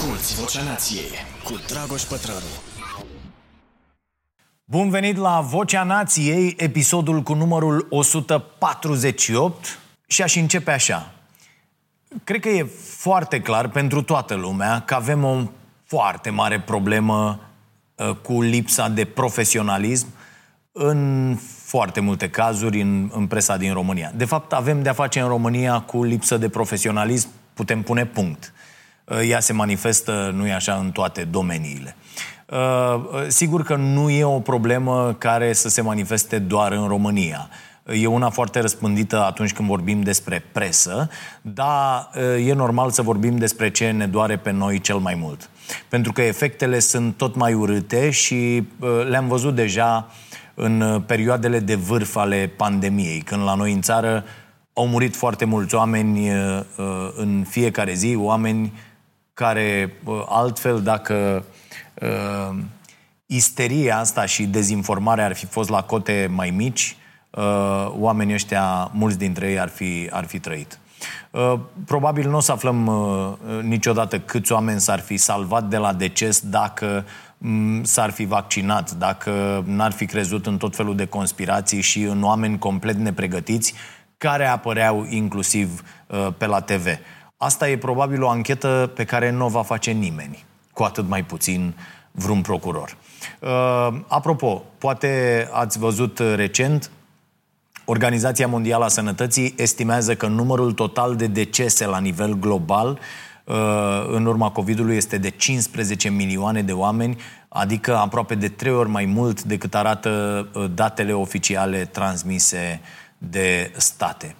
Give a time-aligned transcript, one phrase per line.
[0.00, 1.10] Asculți Vocea Nației
[1.44, 2.38] cu Dragoș Pătrălu.
[4.64, 11.12] Bun venit la Vocea Nației, episodul cu numărul 148 și aș începe așa.
[12.24, 12.66] Cred că e
[12.96, 15.42] foarte clar pentru toată lumea că avem o
[15.84, 17.40] foarte mare problemă
[17.94, 20.06] uh, cu lipsa de profesionalism
[20.72, 24.12] în foarte multe cazuri în, în presa din România.
[24.14, 28.52] De fapt, avem de-a face în România cu lipsă de profesionalism, putem pune punct.
[29.10, 31.96] Uh, ea se manifestă, nu e așa, în toate domeniile.
[32.46, 37.48] Uh, sigur că nu e o problemă care să se manifeste doar în România.
[38.00, 41.10] E una foarte răspândită atunci când vorbim despre presă,
[41.42, 45.50] dar uh, e normal să vorbim despre ce ne doare pe noi cel mai mult.
[45.88, 48.62] Pentru că efectele sunt tot mai urâte și
[49.08, 50.10] le-am văzut deja
[50.54, 54.24] în perioadele de vârf ale pandemiei, când la noi în țară
[54.72, 56.28] au murit foarte mulți oameni
[57.16, 58.72] în fiecare zi, oameni
[59.40, 59.92] care
[60.26, 61.44] altfel dacă
[62.02, 62.58] uh,
[63.26, 66.96] isteria asta și dezinformarea ar fi fost la cote mai mici,
[67.30, 70.78] uh, oamenii ăștia, mulți dintre ei ar fi, ar fi trăit.
[71.30, 71.54] Uh,
[71.86, 76.40] probabil nu o să aflăm uh, niciodată câți oameni s-ar fi salvat de la deces
[76.40, 77.04] dacă
[77.38, 82.22] um, s-ar fi vaccinat, dacă n-ar fi crezut în tot felul de conspirații și în
[82.22, 83.74] oameni complet nepregătiți
[84.18, 86.86] care apăreau inclusiv uh, pe la TV.
[87.42, 91.24] Asta e probabil o anchetă pe care nu o va face nimeni, cu atât mai
[91.24, 91.74] puțin
[92.10, 92.96] vreun procuror.
[93.38, 96.90] Uh, apropo, poate ați văzut recent,
[97.84, 102.98] Organizația Mondială a Sănătății estimează că numărul total de decese la nivel global
[103.44, 103.54] uh,
[104.06, 107.16] în urma COVID-ului este de 15 milioane de oameni,
[107.48, 110.10] adică aproape de trei ori mai mult decât arată
[110.54, 112.80] uh, datele oficiale transmise
[113.18, 114.34] de state.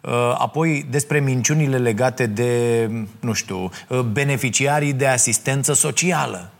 [0.00, 6.50] Uh, apoi despre minciunile legate de, nu știu, uh, beneficiarii de asistență socială.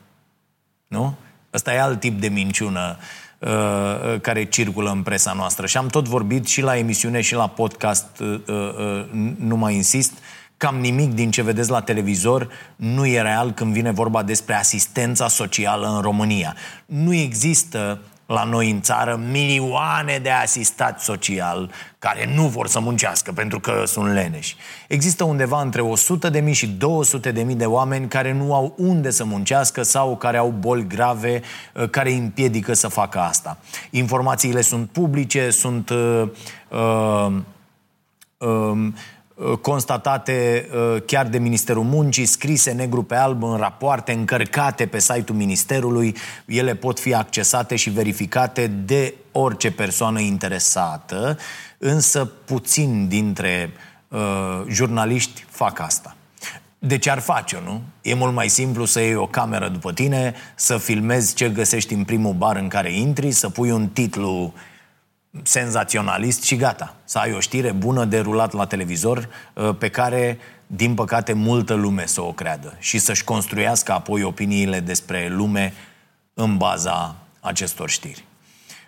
[0.86, 1.14] Nu?
[1.52, 2.96] Ăsta e alt tip de minciună
[3.38, 5.66] uh, care circulă în presa noastră.
[5.66, 8.22] Și am tot vorbit și la emisiune și la podcast,
[9.36, 10.12] nu mai insist,
[10.56, 15.28] cam nimic din ce vedeți la televizor nu e real când vine vorba despre asistența
[15.28, 16.56] socială în România.
[16.86, 23.32] Nu există la noi în țară milioane de asistați social care nu vor să muncească
[23.32, 24.56] pentru că sunt leneși.
[24.88, 28.74] Există undeva între 100 de mii și 200 de mii de oameni care nu au
[28.78, 31.42] unde să muncească sau care au boli grave
[31.74, 33.58] uh, care îi împiedică să facă asta.
[33.90, 36.28] Informațiile sunt publice, sunt uh,
[36.68, 37.32] uh, uh,
[38.44, 38.92] Uh,
[39.60, 45.38] constatate uh, chiar de Ministerul Muncii, scrise negru pe alb în rapoarte încărcate pe site-ul
[45.38, 46.16] Ministerului.
[46.46, 51.38] Ele pot fi accesate și verificate de orice persoană interesată,
[51.78, 53.70] însă puțin dintre
[54.08, 54.20] uh,
[54.68, 56.16] jurnaliști fac asta.
[56.78, 57.82] De ce ar face nu?
[58.02, 62.04] E mult mai simplu să iei o cameră după tine, să filmezi ce găsești în
[62.04, 64.52] primul bar în care intri, să pui un titlu uh,
[65.42, 66.94] senzaționalist și gata.
[67.04, 71.74] Să ai o știre bună de rulat la televizor uh, pe care, din păcate, multă
[71.74, 75.72] lume să o creadă și să-și construiască apoi opiniile despre lume
[76.34, 78.24] în baza acestor știri.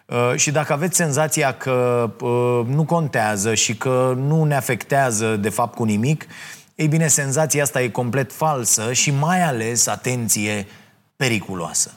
[0.07, 5.49] Uh, și dacă aveți senzația că uh, nu contează și că nu ne afectează de
[5.49, 6.27] fapt cu nimic,
[6.75, 10.67] ei bine, senzația asta e complet falsă și mai ales, atenție,
[11.17, 11.91] periculoasă.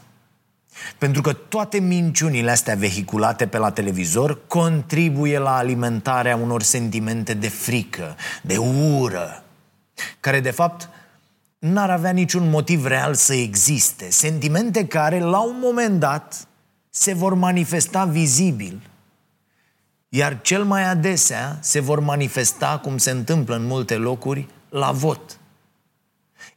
[0.97, 7.47] Pentru că toate minciunile astea vehiculate pe la televizor contribuie la alimentarea unor sentimente de
[7.47, 9.43] frică, de ură,
[10.19, 10.89] care de fapt
[11.59, 14.09] n-ar avea niciun motiv real să existe.
[14.09, 16.47] Sentimente care, la un moment dat,
[16.89, 18.81] se vor manifesta vizibil.
[20.09, 25.38] Iar cel mai adesea se vor manifesta, cum se întâmplă în multe locuri, la vot.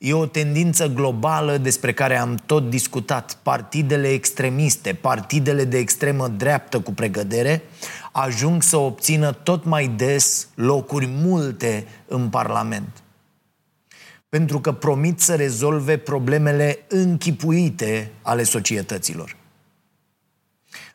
[0.04, 3.38] E o tendință globală despre care am tot discutat.
[3.42, 7.62] Partidele extremiste, partidele de extremă dreaptă cu pregădere,
[8.12, 13.02] ajung să obțină tot mai des locuri multe în Parlament.
[14.28, 19.36] Pentru că promit să rezolve problemele închipuite ale societăților.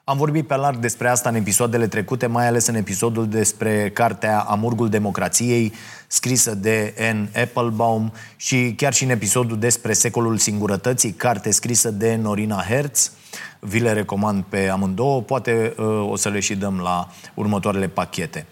[0.10, 4.40] Am vorbit pe larg despre asta în episoadele trecute, mai ales în episodul despre cartea
[4.40, 5.74] Amurgul Democrației,
[6.08, 7.40] scrisă de N.
[7.40, 13.12] Applebaum și chiar și în episodul despre Secolul Singurătății, carte scrisă de Norina Hertz.
[13.60, 18.46] Vi le recomand pe amândouă, poate uh, o să le și dăm la următoarele pachete.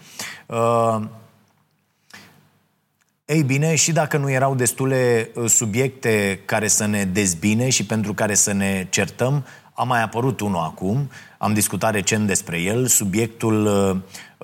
[0.46, 1.02] Uh,
[3.24, 8.14] ei bine, și dacă nu erau destule uh, subiecte care să ne dezbine și pentru
[8.14, 9.44] care să ne certăm,
[9.76, 13.96] a mai apărut unul acum, am discutat recent despre el, subiectul uh,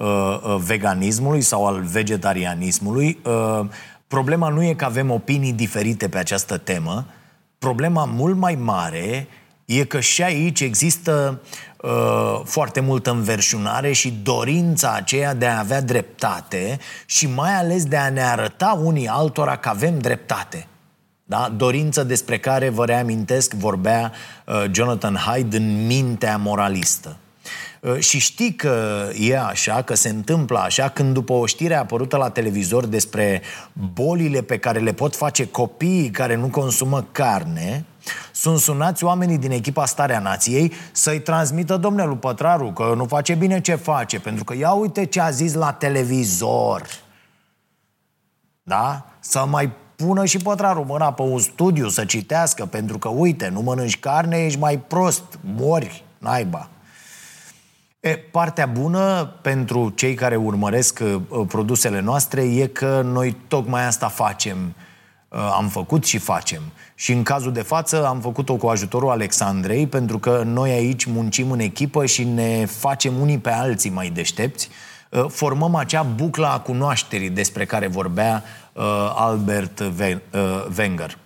[0.07, 3.19] uh, uh, veganismului sau al vegetarianismului.
[3.25, 3.67] Uh,
[4.13, 7.07] Problema nu e că avem opinii diferite pe această temă,
[7.59, 9.27] problema mult mai mare
[9.65, 11.41] e că și aici există
[11.83, 17.97] uh, foarte multă înverșunare și dorința aceea de a avea dreptate și mai ales de
[17.97, 20.67] a ne arăta unii altora că avem dreptate.
[21.33, 21.53] Da?
[21.57, 24.13] Dorință despre care, vă reamintesc, vorbea
[24.47, 27.17] uh, Jonathan Hyde în mintea moralistă.
[27.81, 32.17] Uh, și știi că e așa, că se întâmplă așa, când după o știre apărută
[32.17, 33.43] la televizor despre
[33.95, 37.85] bolile pe care le pot face copiii care nu consumă carne,
[38.33, 43.35] sunt sunați oamenii din echipa Starea Nației să-i transmită domnul lui Pătraru că nu face
[43.35, 46.87] bine ce face, pentru că ia uite ce a zis la televizor.
[48.63, 49.07] Da?
[49.21, 49.73] Să mai
[50.05, 54.45] pună și Pătraru mâna pe un studiu să citească, pentru că, uite, nu mănânci carne,
[54.45, 56.69] ești mai prost, mori, naiba.
[58.01, 64.09] E, partea bună pentru cei care urmăresc uh, produsele noastre e că noi tocmai asta
[64.09, 64.75] facem,
[65.29, 66.63] uh, am făcut și facem.
[66.95, 71.51] Și în cazul de față am făcut-o cu ajutorul Alexandrei, pentru că noi aici muncim
[71.51, 74.69] în echipă și ne facem unii pe alții mai deștepți.
[75.11, 78.62] Uh, formăm acea buclă a cunoașterii despre care vorbea uh,
[79.15, 80.17] Albert uh,
[80.79, 81.19] Wenger.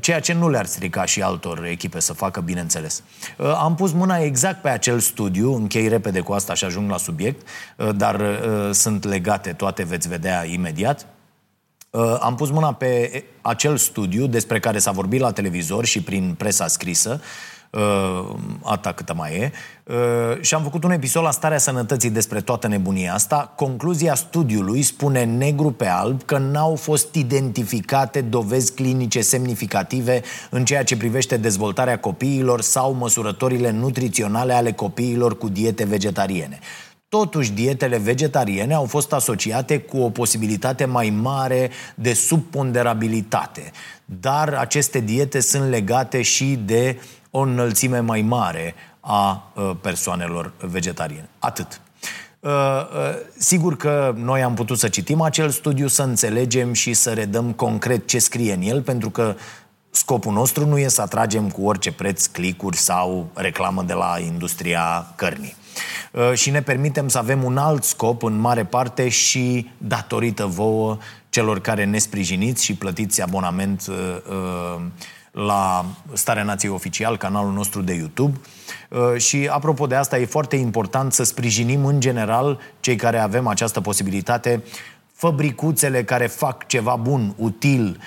[0.00, 3.02] Ceea ce nu le-ar strica și altor echipe să facă, bineînțeles.
[3.58, 7.48] Am pus mâna exact pe acel studiu, închei repede cu asta și ajung la subiect,
[7.96, 8.40] dar
[8.72, 11.06] sunt legate toate, veți vedea imediat.
[11.90, 16.34] Uh, am pus mâna pe acel studiu despre care s-a vorbit la televizor și prin
[16.38, 17.55] presa scrisă, uh,
[18.62, 19.52] atâta câtă mai e,
[19.84, 23.52] uh, și am făcut un episod la starea sănătății despre toată nebunia asta.
[23.56, 30.84] Concluzia studiului spune negru pe alb că n-au fost identificate dovezi clinice semnificative în ceea
[30.84, 36.58] ce privește dezvoltarea copiilor sau măsurătorile nutriționale ale copiilor cu diete vegetariene.
[37.08, 43.70] Totuși, dietele vegetariene au fost asociate cu o posibilitate mai mare de subponderabilitate.
[44.04, 47.00] Dar aceste diete sunt legate și de
[47.36, 51.28] o înălțime mai mare a ă, persoanelor vegetariene.
[51.38, 51.80] Atât.
[52.44, 52.88] Ă, ă,
[53.38, 58.06] sigur că noi am putut să citim acel studiu, să înțelegem și să redăm concret
[58.06, 59.34] ce scrie în el, pentru că
[59.90, 65.12] scopul nostru nu e să atragem cu orice preț clicuri sau reclamă de la industria
[65.16, 65.56] cărnii.
[66.12, 70.98] Uh, și ne permitem să avem un alt scop în mare parte și datorită vouă
[71.28, 73.94] celor care ne sprijiniți și plătiți abonament uh,
[74.30, 74.80] uh,
[75.36, 78.38] la Starea Nației Oficial, canalul nostru de YouTube.
[79.16, 83.80] Și apropo de asta, e foarte important să sprijinim în general cei care avem această
[83.80, 84.62] posibilitate
[85.12, 88.00] fabricuțele care fac ceva bun, util,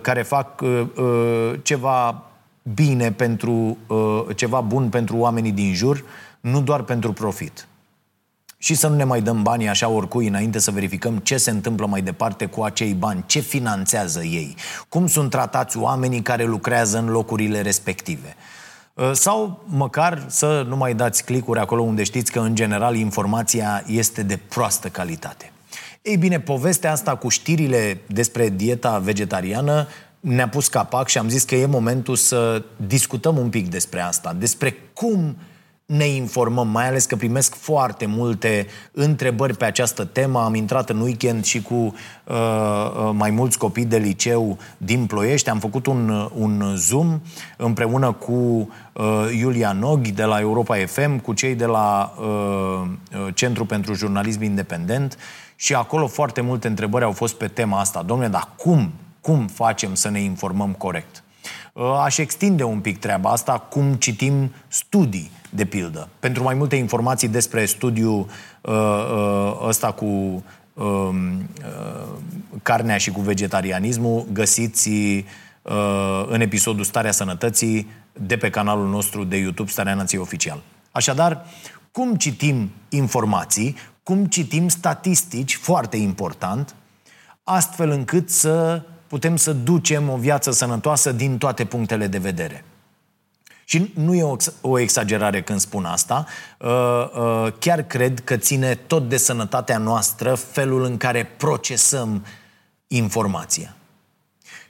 [0.00, 0.62] care fac
[1.62, 2.22] ceva
[2.74, 3.78] bine pentru
[4.34, 6.04] ceva bun pentru oamenii din jur,
[6.40, 7.66] nu doar pentru profit.
[8.60, 11.86] Și să nu ne mai dăm banii așa oricui înainte să verificăm ce se întâmplă
[11.86, 14.54] mai departe cu acei bani, ce finanțează ei,
[14.88, 18.36] cum sunt tratați oamenii care lucrează în locurile respective.
[18.94, 23.84] Uh, sau măcar să nu mai dați clicuri acolo unde știți că în general informația
[23.86, 25.52] este de proastă calitate.
[26.02, 29.88] Ei bine, povestea asta cu știrile despre dieta vegetariană
[30.20, 34.36] ne-a pus capac și am zis că e momentul să discutăm un pic despre asta,
[34.38, 35.36] despre cum
[35.96, 40.40] ne informăm, mai ales că primesc foarte multe întrebări pe această temă.
[40.40, 45.48] Am intrat în weekend și cu uh, uh, mai mulți copii de liceu din Ploiești.
[45.48, 47.20] Am făcut un, un Zoom
[47.56, 53.34] împreună cu uh, Iulia Nog de la Europa FM, cu cei de la uh, uh,
[53.34, 55.18] Centru pentru Jurnalism Independent
[55.56, 58.02] și acolo foarte multe întrebări au fost pe tema asta.
[58.02, 58.92] Domnule, dar cum?
[59.20, 61.22] Cum facem să ne informăm corect?
[61.78, 66.08] Uh, aș extinde un pic treaba asta, cum citim studii de pildă.
[66.20, 68.26] Pentru mai multe informații despre studiul
[68.60, 72.08] uh, uh, ăsta cu um, uh,
[72.62, 79.36] carnea și cu vegetarianismul, găsiți uh, în episodul Starea Sănătății de pe canalul nostru de
[79.36, 80.60] YouTube Starea Nației Oficial.
[80.92, 81.44] Așadar,
[81.92, 86.74] cum citim informații, cum citim statistici, foarte important,
[87.44, 92.64] astfel încât să putem să ducem o viață sănătoasă din toate punctele de vedere.
[93.64, 96.26] Și nu e o, o exagerare când spun asta.
[96.58, 102.24] Uh, uh, chiar cred că ține tot de sănătatea noastră felul în care procesăm
[102.86, 103.76] informația.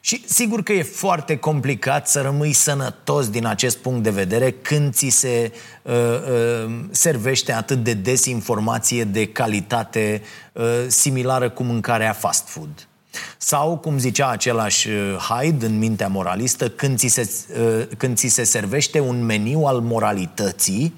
[0.01, 4.95] Și sigur că e foarte complicat să rămâi sănătos din acest punct de vedere când
[4.95, 5.53] ți se
[5.83, 12.88] uh, uh, servește atât de des informație de calitate uh, similară cu mâncarea fast food.
[13.37, 18.27] Sau, cum zicea același uh, Hyde în mintea moralistă, când ți se, uh, când ți
[18.27, 20.95] se servește un meniu al moralității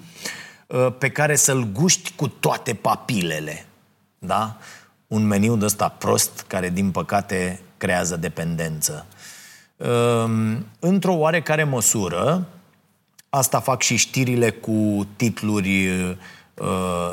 [0.67, 3.67] uh, pe care să-l guști cu toate papilele.
[4.19, 4.57] Da?
[5.11, 9.07] un meniu de ăsta prost care, din păcate, creează dependență.
[9.77, 12.47] Ehm, într-o oarecare măsură,
[13.29, 16.17] asta fac și știrile cu titluri uh,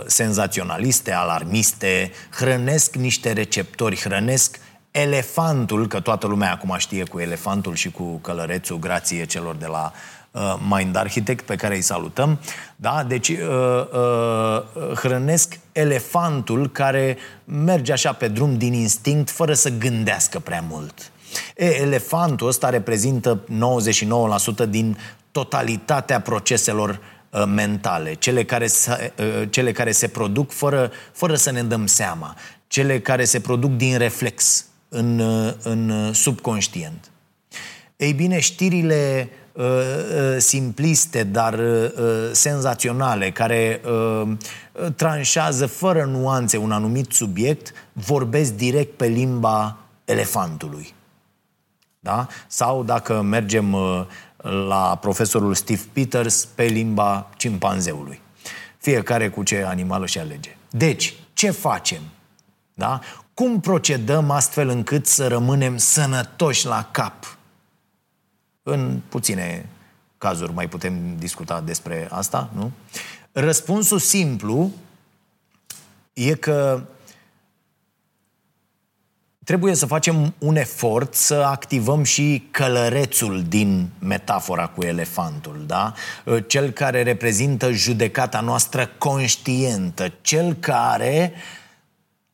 [0.06, 4.60] senzaționaliste, alarmiste, hrănesc niște receptori, hrănesc
[5.02, 9.92] elefantul, că toată lumea acum știe cu elefantul și cu călărețul, grație celor de la
[10.32, 12.40] uh, Mind Architect, pe care îi salutăm.
[12.76, 13.04] Da?
[13.08, 20.40] Deci uh, uh, hrănesc elefantul care merge așa pe drum din instinct, fără să gândească
[20.40, 21.12] prea mult.
[21.56, 23.44] E, elefantul ăsta reprezintă
[24.66, 24.98] 99% din
[25.32, 27.00] totalitatea proceselor
[27.30, 31.86] uh, mentale, cele care, se, uh, cele care se produc fără, fără să ne dăm
[31.86, 32.36] seama,
[32.68, 37.12] cele care se produc din reflex în, uh, în subconștient.
[37.98, 39.66] Ei bine, știrile uh,
[40.38, 41.90] simpliste, dar uh,
[42.32, 44.32] senzaționale, care uh,
[44.96, 50.94] tranșează fără nuanțe un anumit subiect, vorbesc direct pe limba elefantului.
[52.00, 52.28] Da?
[52.48, 54.06] Sau dacă mergem uh,
[54.68, 58.22] la profesorul Steve Peters pe limba cimpanzeului.
[58.78, 60.58] Fiecare cu ce animal își alege.
[60.70, 62.02] Deci, ce facem?
[62.74, 63.00] Da?
[63.38, 67.38] Cum procedăm astfel încât să rămânem sănătoși la cap?
[68.64, 69.70] În puține
[70.18, 72.72] cazuri mai putem discuta despre asta, nu?
[73.32, 74.72] Răspunsul simplu
[76.14, 76.82] e că
[79.44, 85.94] trebuie să facem un efort să activăm și călărețul din metafora cu elefantul, da?
[86.48, 91.34] Cel care reprezintă judecata noastră conștientă, cel care,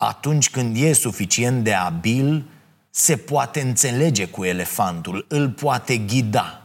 [0.08, 2.46] atunci când e suficient de abil,
[2.90, 6.62] se poate înțelege cu elefantul, îl poate ghida.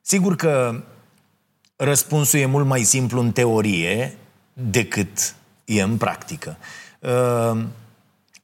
[0.00, 0.84] Sigur că
[1.76, 4.16] răspunsul e mult mai simplu în teorie
[4.52, 6.56] decât e în practică.
[6.98, 7.64] Uh,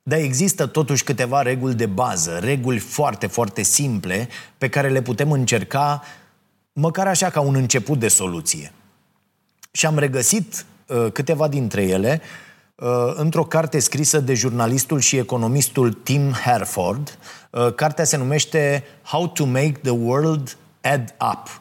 [0.02, 5.32] dar există totuși câteva reguli de bază, reguli foarte, foarte simple pe care le putem
[5.32, 6.02] încerca
[6.72, 8.72] măcar așa ca un început de soluție.
[9.72, 12.51] Și am regăsit uh, câteva dintre ele uh,
[13.14, 17.18] într-o carte scrisă de jurnalistul și economistul Tim Herford.
[17.50, 21.60] Uh, cartea se numește How to Make the World Add Up.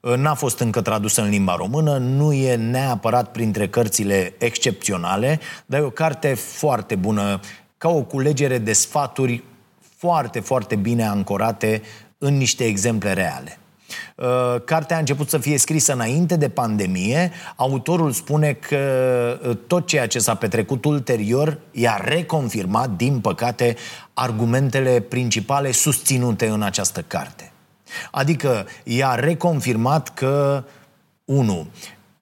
[0.00, 5.80] Uh, n-a fost încă tradusă în limba română, nu e neapărat printre cărțile excepționale, dar
[5.80, 7.40] e o carte foarte bună
[7.78, 9.44] ca o culegere de sfaturi
[9.96, 11.82] foarte, foarte bine ancorate
[12.18, 13.58] în niște exemple reale.
[14.16, 17.30] Uh, cartea a început să fie scrisă înainte de pandemie.
[17.56, 18.78] Autorul spune că
[19.48, 23.76] uh, tot ceea ce s-a petrecut ulterior i-a reconfirmat, din păcate,
[24.14, 27.52] argumentele principale susținute în această carte.
[28.10, 30.64] Adică i-a reconfirmat că
[31.24, 31.66] 1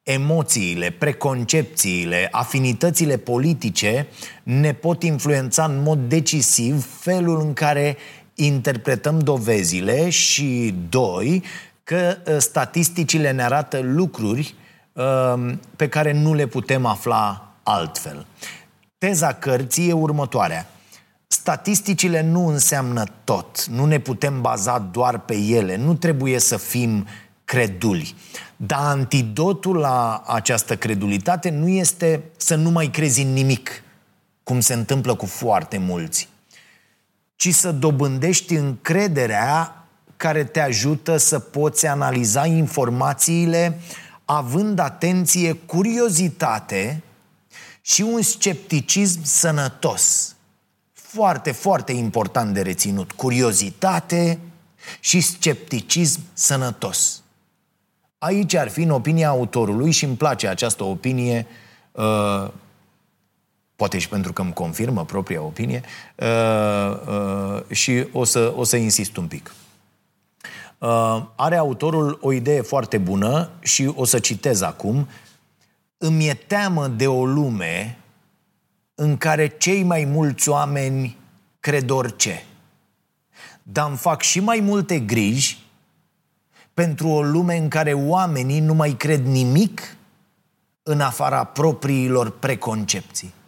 [0.03, 4.07] emoțiile, preconcepțiile, afinitățile politice
[4.43, 7.97] ne pot influența în mod decisiv felul în care
[8.45, 11.43] interpretăm dovezile și, doi,
[11.85, 14.55] că ă, statisticile ne arată lucruri
[14.93, 18.27] uh, pe care nu le putem afla altfel.
[18.99, 20.67] Teza cărții e următoarea.
[21.27, 27.07] Statisticile nu înseamnă tot, nu ne putem baza doar pe ele, nu trebuie să fim
[27.45, 28.15] creduli.
[28.57, 33.83] Dar antidotul la această credulitate nu este să nu mai crezi în nimic,
[34.43, 36.29] cum se întâmplă cu foarte mulți,
[37.41, 39.85] ci să dobândești încrederea
[40.17, 43.81] care te ajută să poți analiza informațiile
[44.25, 47.03] având atenție, curiozitate
[47.81, 50.35] și un scepticism sănătos.
[50.93, 53.13] Foarte, foarte important de reținut.
[53.13, 54.39] Curiozitate
[55.01, 57.23] și scepticism sănătos.
[58.19, 61.47] Aici ar fi în opinia autorului și îmi place această opinie,
[61.93, 62.51] uh,
[63.81, 65.83] poate și pentru că îmi confirmă propria opinie,
[66.17, 66.27] uh,
[67.07, 69.55] uh, și o să, o să insist un pic.
[70.79, 75.09] Uh, are autorul o idee foarte bună și o să citez acum.
[75.99, 77.99] Îmi e teamă de o lume
[78.95, 81.17] în care cei mai mulți oameni
[81.61, 82.45] cred orice.
[83.63, 85.59] Dar îmi fac și mai multe griji
[86.75, 89.97] pentru o lume în care oamenii nu mai cred nimic
[90.83, 93.39] în afara propriilor preconcepții.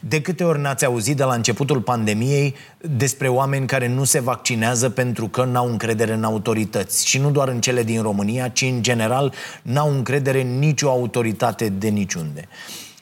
[0.00, 4.90] De câte ori n-ați auzit de la începutul pandemiei despre oameni care nu se vaccinează
[4.90, 7.06] pentru că n-au încredere în autorități?
[7.06, 11.68] Și nu doar în cele din România, ci în general n-au încredere în nicio autoritate
[11.68, 12.48] de niciunde.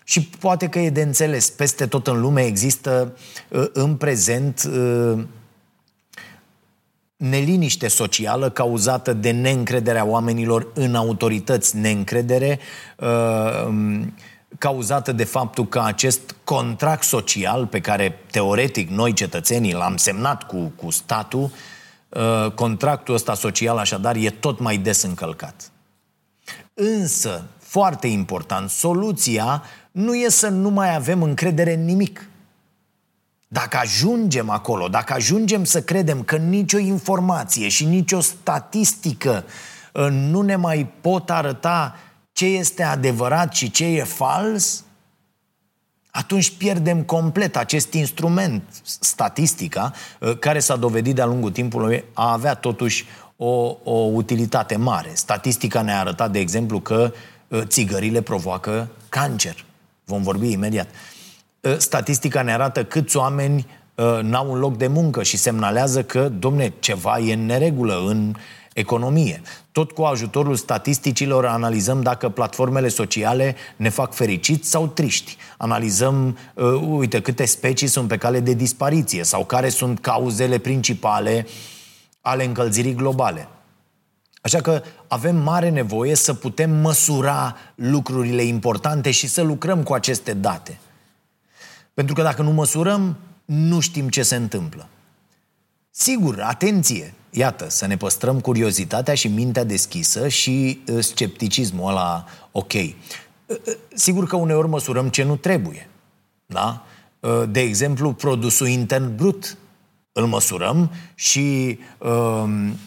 [0.05, 3.17] Și poate că e de înțeles, peste tot în lume există
[3.49, 5.25] uh, în prezent uh,
[7.17, 12.59] neliniște socială cauzată de neîncrederea oamenilor în autorități, neîncredere
[12.99, 13.69] uh,
[14.59, 20.73] cauzată de faptul că acest contract social pe care teoretic noi cetățenii l-am semnat cu,
[20.77, 21.51] cu statul,
[22.09, 25.71] uh, contractul ăsta social așadar e tot mai des încălcat.
[26.75, 32.29] Însă, foarte important, soluția nu e să nu mai avem încredere în nimic.
[33.49, 39.45] Dacă ajungem acolo, dacă ajungem să credem că nicio informație și nicio statistică
[39.93, 41.97] uh, nu ne mai pot arăta
[42.35, 44.85] ce este adevărat și ce e fals,
[46.11, 52.55] atunci pierdem complet acest instrument, statistica, uh, care s-a dovedit de-a lungul timpului a avea
[52.55, 53.05] totuși
[53.37, 55.11] o, o utilitate mare.
[55.13, 57.13] Statistica ne-a arătat, de exemplu, că
[57.49, 59.65] uh, țigările provoacă cancer.
[60.05, 60.89] Vom vorbi imediat.
[61.65, 63.67] Ă, statistica ne arată câți oameni
[63.99, 68.35] ă, n-au un loc de muncă și semnalează că, domne, ceva e în neregulă în
[68.75, 69.43] economie.
[69.73, 75.37] Tot cu ajutorul statisticilor analizăm dacă platformele sociale ne fac fericiți sau triști.
[75.57, 81.47] Analizăm, uh, uite, câte specii sunt pe cale de dispariție sau care sunt cauzele principale
[82.21, 83.49] ale încălzirii globale.
[84.41, 90.33] Așa că avem mare nevoie să putem măsura lucrurile importante și să lucrăm cu aceste
[90.33, 90.79] date.
[91.95, 94.89] Pentru că dacă nu măsurăm, nu știm ce se întâmplă.
[95.91, 97.15] Sigur, atenție!
[97.37, 102.73] Iată, să ne păstrăm curiozitatea și mintea deschisă și uh, scepticismul ăla ok.
[102.73, 102.91] Uh,
[103.47, 103.57] uh,
[103.95, 105.89] sigur că uneori măsurăm ce nu trebuie.
[106.47, 106.85] Da?
[107.49, 109.57] De exemplu, produsul intern brut
[110.13, 112.79] îl măsurăm și um,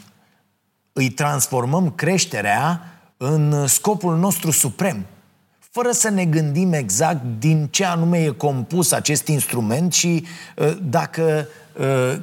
[0.93, 2.81] îi transformăm creșterea
[3.17, 5.05] în scopul nostru suprem
[5.71, 10.25] fără să ne gândim exact din ce anume e compus acest instrument și
[10.55, 11.47] uh, dacă
[11.79, 12.19] uh,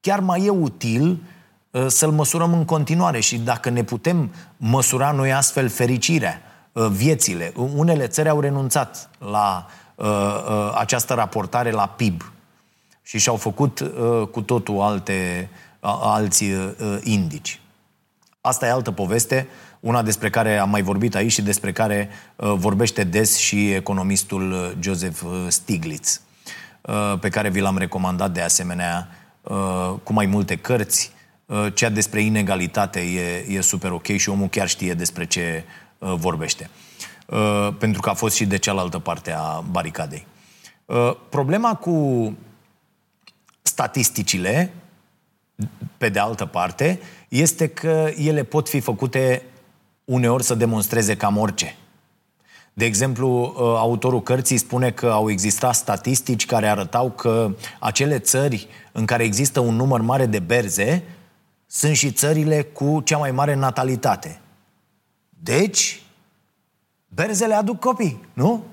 [0.00, 1.18] chiar mai e util uh,
[1.86, 6.40] să-l măsurăm în continuare și dacă ne putem măsura noi astfel fericirea,
[6.72, 7.52] viețile.
[7.74, 9.66] Unele țări au renunțat la
[10.74, 12.32] această raportare la PIB
[13.02, 13.92] și și-au făcut
[14.30, 15.50] cu totul alte,
[15.80, 16.44] alți
[17.02, 17.60] indici.
[18.40, 19.48] Asta e altă poveste
[19.84, 24.52] una despre care am mai vorbit aici și despre care uh, vorbește des și economistul
[24.52, 26.20] uh, Joseph uh, Stiglitz,
[26.80, 29.08] uh, pe care vi l-am recomandat de asemenea
[29.42, 31.12] uh, cu mai multe cărți.
[31.54, 35.64] Uh, cea despre inegalitate e, e super ok și omul chiar știe despre ce
[35.98, 36.70] uh, vorbește.
[37.26, 40.26] Uh, pentru că a fost și de cealaltă parte a baricadei.
[40.84, 42.36] Uh, problema cu
[43.62, 44.72] statisticile,
[45.98, 49.42] pe de altă parte, este că ele pot fi făcute
[50.04, 51.76] uneori să demonstreze cam orice.
[52.72, 58.68] De exemplu, uh, autorul cărții spune că au existat statistici care arătau că acele țări
[58.92, 61.04] în care există un număr mare de berze
[61.74, 64.40] sunt și țările cu cea mai mare natalitate.
[65.28, 66.02] Deci,
[67.08, 68.64] berzele aduc copii, nu?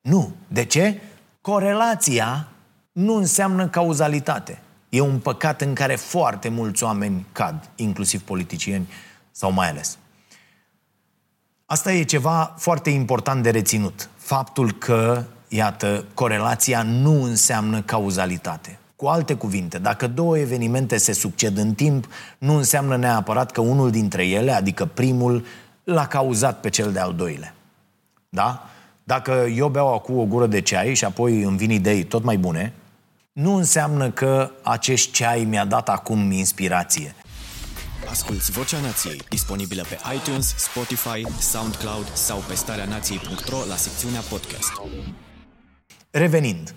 [0.00, 0.34] Nu.
[0.48, 1.00] De ce?
[1.40, 2.48] Corelația
[2.92, 4.58] nu înseamnă cauzalitate.
[4.88, 8.88] E un păcat în care foarte mulți oameni cad, inclusiv politicieni
[9.30, 9.98] sau mai ales.
[11.66, 14.08] Asta e ceva foarte important de reținut.
[14.16, 18.78] Faptul că, iată, corelația nu înseamnă cauzalitate.
[18.96, 23.90] Cu alte cuvinte, dacă două evenimente se succed în timp, nu înseamnă neapărat că unul
[23.90, 25.44] dintre ele, adică primul,
[25.84, 27.54] l-a cauzat pe cel de-al doilea.
[28.28, 28.68] Da?
[29.04, 32.38] Dacă eu beau acum o gură de ceai și apoi îmi vin idei tot mai
[32.38, 32.72] bune,
[33.32, 37.14] nu înseamnă că acest ceai mi-a dat acum inspirație.
[38.10, 44.72] Asculți Vocea Nației, disponibilă pe iTunes, Spotify, SoundCloud sau pe starea nației.ro la secțiunea podcast.
[46.10, 46.74] Revenind,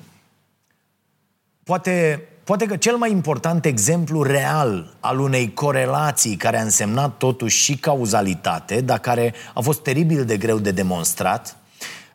[1.70, 7.64] poate, poate că cel mai important exemplu real al unei corelații care a însemnat totuși
[7.64, 11.56] și cauzalitate, dar care a fost teribil de greu de demonstrat,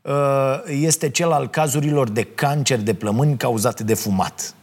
[0.03, 0.13] uh,
[0.67, 4.55] este cel al cazurilor de cancer de plămâni cauzate de fumat.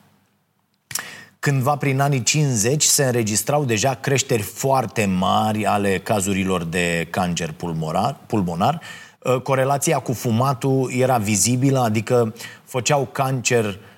[1.40, 8.18] Cândva prin anii 50 se înregistrau deja creșteri foarte mari ale cazurilor de cancer pulmonar,
[8.26, 8.82] pulmonar.
[9.20, 13.90] Uh, corelația cu fumatul era vizibilă, adică făceau cancer uh,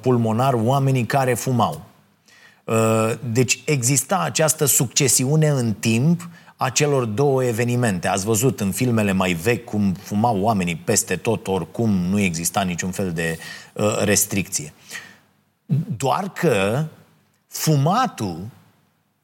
[0.00, 1.82] pulmonar oamenii care fumau.
[2.64, 8.08] Uh, deci exista această succesiune în timp a celor două evenimente.
[8.08, 12.90] Ați văzut în filmele mai vechi cum fumau oamenii peste tot, oricum nu exista niciun
[12.90, 13.38] fel de
[14.04, 14.72] restricție.
[15.96, 16.84] Doar că
[17.48, 18.46] fumatul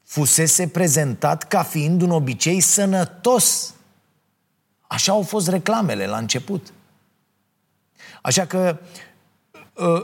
[0.03, 3.73] fusese prezentat ca fiind un obicei sănătos.
[4.81, 6.73] Așa au fost reclamele la început.
[8.21, 8.77] Așa că ă,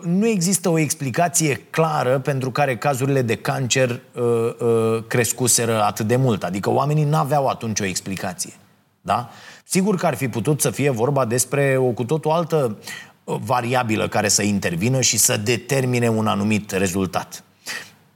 [0.04, 6.16] nu există o explicație clară pentru care cazurile de cancer ă, ă, crescuseră atât de
[6.16, 6.44] mult.
[6.44, 8.54] Adică oamenii n-aveau atunci o explicație.
[9.02, 9.30] Da?
[9.64, 12.78] Sigur că ar fi putut să fie vorba despre o cu totul altă
[13.24, 17.44] uh, variabilă care să intervină și să determine un anumit rezultat.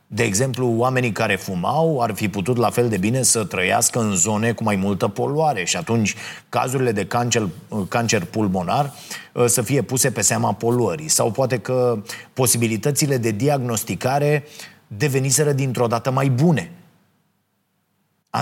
[0.09, 4.15] De exemplu, oamenii care fumau ar fi putut la fel de bine să trăiască în
[4.15, 6.15] zone cu mai multă poluare și atunci
[6.49, 7.49] cazurile de cancer,
[7.87, 8.93] cancer pulmonar
[9.33, 11.07] uh, să fie puse pe seama poluării.
[11.07, 14.43] Sau poate că posibilitățile de diagnosticare
[14.87, 16.71] deveniseră dintr-o dată mai bune.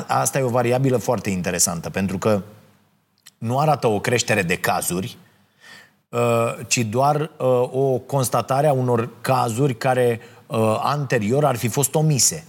[0.08, 2.42] Asta e o variabilă foarte interesantă, pentru că
[3.38, 5.25] nu arată o creștere de cazuri, uh,
[6.68, 12.46] ci doar uh, o constatare a unor cazuri care uh, anterior ar fi fost omise.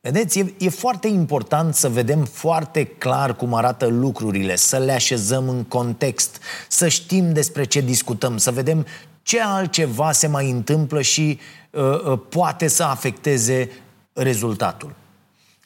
[0.00, 5.48] Vedeți, e, e foarte important să vedem foarte clar cum arată lucrurile, să le așezăm
[5.48, 8.86] în context, să știm despre ce discutăm, să vedem
[9.22, 11.38] ce altceva se mai întâmplă și
[11.70, 13.70] uh, uh, poate să afecteze
[14.12, 14.94] rezultatul.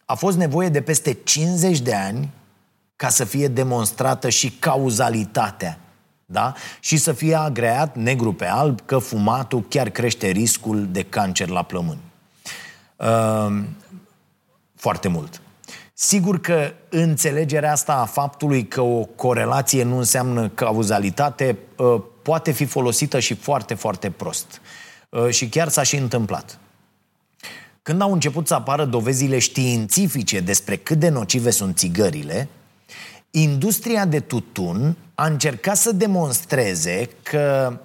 [0.04, 2.30] A fost nevoie de peste 50 de ani
[2.96, 5.78] ca să fie demonstrată și cauzalitatea
[6.26, 6.54] da?
[6.80, 11.62] și să fie agreat negru pe alb că fumatul chiar crește riscul de cancer la
[11.62, 12.00] plămâni.
[12.96, 13.62] Uh,
[14.74, 15.40] foarte mult.
[15.94, 22.64] Sigur că înțelegerea asta a faptului că o corelație nu înseamnă cauzalitate uh, poate fi
[22.64, 24.60] folosită și foarte, foarte prost.
[25.08, 26.58] Uh, și chiar s-a și întâmplat.
[27.82, 32.48] Când au început să apară dovezile științifice despre cât de nocive sunt țigările,
[33.36, 37.78] industria de tutun a încercat să demonstreze că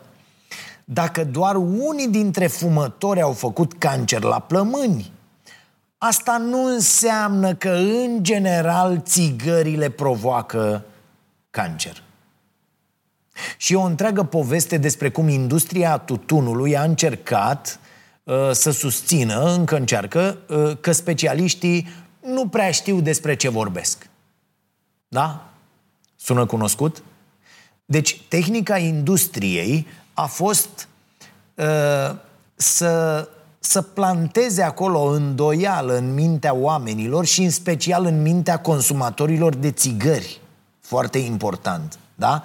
[0.84, 5.12] dacă doar unii dintre fumători au făcut cancer la plămâni,
[5.98, 10.86] asta nu înseamnă că, în general, țigările provoacă
[11.50, 12.04] cancer.
[13.58, 17.80] Și o întreagă poveste despre cum industria tutunului a încercat
[18.24, 21.88] uh, să susțină, încă încearcă, uh, că specialiștii
[22.22, 24.09] nu prea știu despre ce vorbesc.
[25.10, 25.50] Da?
[26.16, 27.04] Sună cunoscut?
[27.86, 30.88] Deci, tehnica industriei a fost
[31.56, 32.16] uh,
[32.56, 33.28] să,
[33.60, 40.42] să planteze acolo îndoială în mintea oamenilor și în special în mintea consumatorilor de țigări.
[40.82, 42.44] Foarte important, da?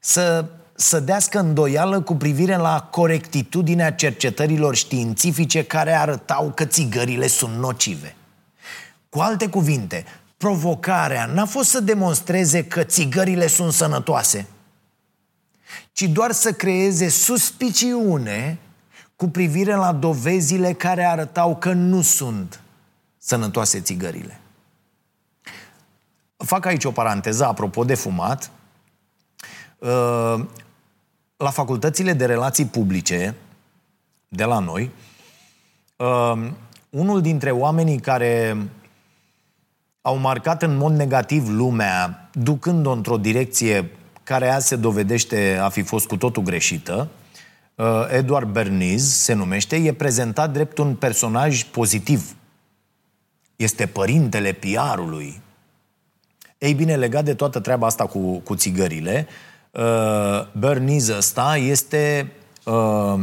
[0.00, 7.54] Să, să dească îndoială cu privire la corectitudinea cercetărilor științifice care arătau că țigările sunt
[7.54, 8.16] nocive.
[9.08, 10.04] Cu alte cuvinte,
[10.38, 14.46] provocarea n-a fost să demonstreze că țigările sunt sănătoase,
[15.92, 18.58] ci doar să creeze suspiciune
[19.16, 22.60] cu privire la dovezile care arătau că nu sunt
[23.18, 24.40] sănătoase țigările.
[26.36, 28.50] Fac aici o paranteză apropo de fumat.
[29.78, 30.44] Uh,
[31.36, 33.34] la facultățile de relații publice
[34.28, 34.90] de la noi,
[35.96, 36.50] uh,
[36.90, 38.56] unul dintre oamenii care
[40.08, 43.90] au marcat în mod negativ lumea, ducând-o într-o direcție
[44.22, 47.08] care azi se dovedește a fi fost cu totul greșită,
[47.74, 52.36] uh, Edward Berniz se numește, e prezentat drept un personaj pozitiv.
[53.56, 55.40] Este părintele PR-ului.
[56.58, 59.26] Ei bine, legat de toată treaba asta cu, cu țigările,
[59.70, 62.32] uh, Berniz ăsta este
[62.64, 63.20] uh,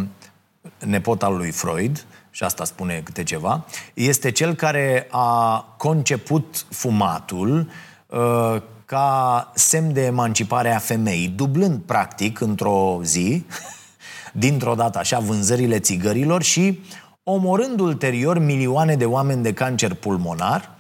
[0.86, 7.70] nepot al lui Freud, și asta spune câte ceva, este cel care a conceput fumatul
[8.06, 13.46] uh, ca semn de emancipare a femeii, dublând practic într-o zi,
[14.44, 16.80] dintr-o dată așa, vânzările țigărilor și
[17.24, 20.78] omorând ulterior milioane de oameni de cancer pulmonar,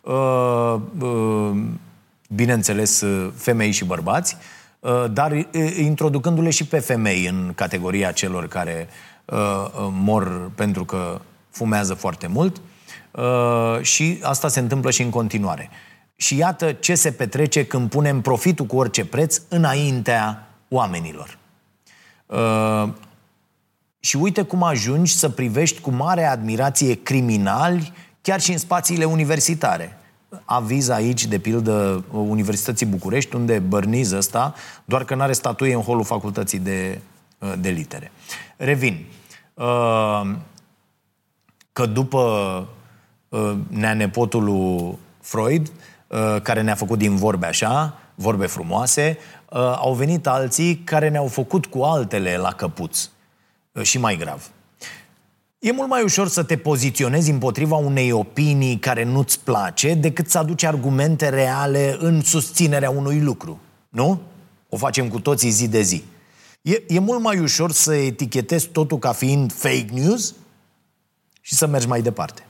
[0.00, 1.50] uh, uh,
[2.28, 3.04] bineînțeles
[3.36, 4.36] femei și bărbați,
[4.80, 5.44] uh, dar uh,
[5.78, 9.15] introducându-le și pe femei în categoria celor care uh, uh,
[9.90, 12.60] mor pentru că fumează foarte mult
[13.10, 15.70] uh, și asta se întâmplă și în continuare.
[16.16, 21.38] Și iată ce se petrece când punem profitul cu orice preț înaintea oamenilor.
[22.26, 22.88] Uh,
[24.00, 29.98] și uite cum ajungi să privești cu mare admirație criminali chiar și în spațiile universitare.
[30.44, 35.80] Aviz aici, de pildă, Universității București, unde bărniz ăsta, doar că nu are statuie în
[35.80, 37.15] holul facultății de, uh,
[37.58, 38.12] de litere.
[38.56, 39.06] Revin.
[39.54, 40.34] Uh,
[41.72, 42.18] că după
[43.28, 45.72] uh, neanepotul lui Freud,
[46.08, 49.18] Uh, care ne-a făcut din vorbe așa, vorbe frumoase,
[49.50, 53.08] uh, au venit alții care ne-au făcut cu altele la căpuț.
[53.72, 54.50] Uh, și mai grav.
[55.58, 60.38] E mult mai ușor să te poziționezi împotriva unei opinii care nu-ți place decât să
[60.38, 63.60] aduci argumente reale în susținerea unui lucru.
[63.88, 64.20] Nu?
[64.68, 66.04] O facem cu toții zi de zi.
[66.66, 70.34] E, e mult mai ușor să etichetezi totul ca fiind fake news
[71.40, 72.46] și să mergi mai departe.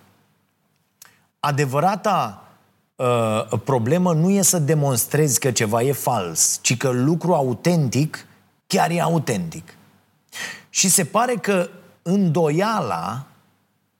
[1.40, 2.48] Adevărata
[2.96, 8.26] uh, problemă nu e să demonstrezi că ceva e fals, ci că lucru autentic
[8.66, 9.76] chiar e autentic.
[10.70, 11.68] Și se pare că
[12.02, 13.26] îndoiala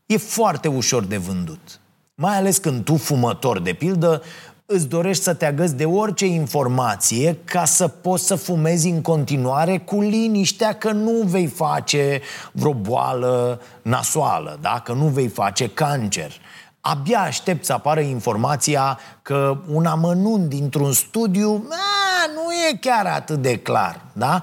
[0.07, 1.81] e foarte ușor de vândut.
[2.15, 4.23] Mai ales când tu, fumător, de pildă,
[4.67, 9.79] îți dorești să te agăți de orice informație ca să poți să fumezi în continuare
[9.79, 12.21] cu liniștea că nu vei face
[12.53, 14.81] vreo boală nasoală, da?
[14.85, 16.33] că nu vei face cancer.
[16.81, 23.43] Abia aștept să apară informația că un amănunt dintr-un studiu a, nu e chiar atât
[23.43, 24.01] de clar.
[24.13, 24.41] Da?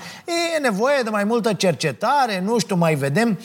[0.56, 3.40] E nevoie de mai multă cercetare, nu știu, mai vedem.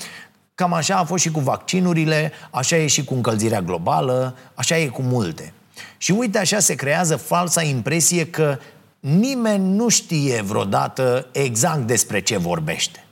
[0.55, 4.87] Cam așa a fost și cu vaccinurile, așa e și cu încălzirea globală, așa e
[4.87, 5.53] cu multe.
[5.99, 8.59] Și uite, așa se creează falsa impresie că
[9.01, 13.05] nimeni nu știe vreodată exact despre ce vorbește.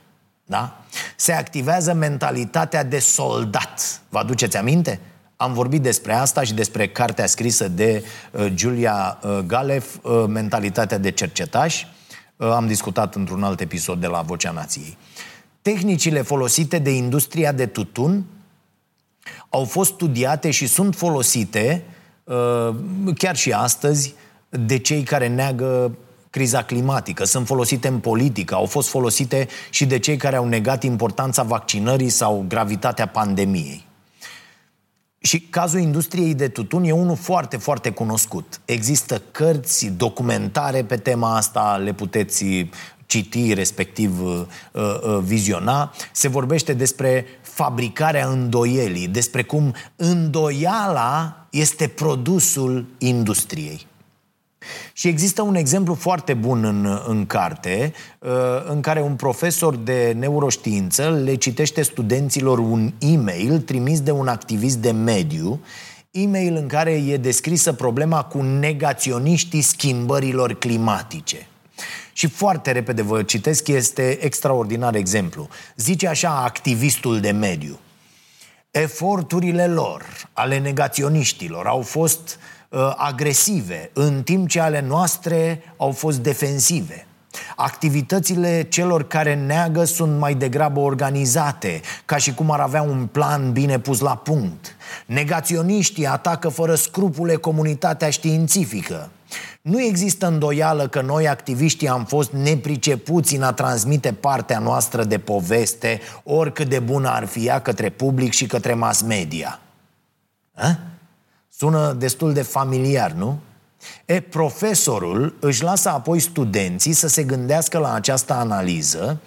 [0.45, 0.81] Da?
[1.15, 4.01] Se activează mentalitatea de soldat.
[4.09, 4.99] Vă aduceți aminte?
[5.35, 10.97] Am vorbit despre asta și despre cartea scrisă de uh, Julia uh, Galef, uh, Mentalitatea
[10.97, 11.83] de cercetaș.
[12.35, 14.97] Uh, am discutat într-un alt episod de la Vocea Nației.
[15.61, 18.25] Tehnicile folosite de industria de tutun
[19.49, 21.95] au fost studiate și sunt folosite uh,
[23.17, 24.13] chiar și astăzi
[24.49, 25.91] de cei care neagă
[26.29, 30.83] criza climatică, sunt folosite în politică, au fost folosite și de cei care au negat
[30.83, 33.85] importanța vaccinării sau gravitatea pandemiei.
[35.19, 38.59] Și cazul industriei de tutun e unul foarte, foarte cunoscut.
[38.65, 42.45] Există cărți, documentare pe tema asta, le puteți
[43.05, 45.93] citi, respectiv uh, uh, viziona.
[46.11, 47.25] Se vorbește despre
[47.57, 53.85] fabricarea îndoielii, despre cum îndoiala este produsul industriei.
[54.93, 58.29] Și există un exemplu foarte bun în, în carte, uh,
[58.67, 64.77] în care un profesor de neuroștiință le citește studenților un e-mail trimis de un activist
[64.77, 65.59] de mediu,
[66.11, 71.47] e-mail în care e descrisă problema cu negaționiștii schimbărilor climatice.
[72.17, 75.47] Și foarte repede vă citesc, este extraordinar exemplu.
[75.75, 77.79] Zice așa activistul de mediu.
[78.71, 85.91] Eforturile lor, ale negaționiștilor, au fost uh, uh, agresive, în timp ce ale noastre au
[85.91, 87.07] fost defensive.
[87.55, 93.51] Activitățile celor care neagă sunt mai degrabă organizate, ca și cum ar avea un plan
[93.51, 94.75] bine pus la punct.
[95.05, 99.09] Negaționiștii atacă fără scrupule comunitatea științifică.
[99.61, 105.17] Nu există îndoială că noi, activiștii, am fost nepricepuți în a transmite partea noastră de
[105.17, 109.59] poveste, oricât de bună ar fi ea către public și către mass media.
[110.55, 110.77] A?
[111.49, 113.39] Sună destul de familiar, nu?
[114.05, 119.19] E, profesorul își lasă apoi studenții să se gândească la această analiză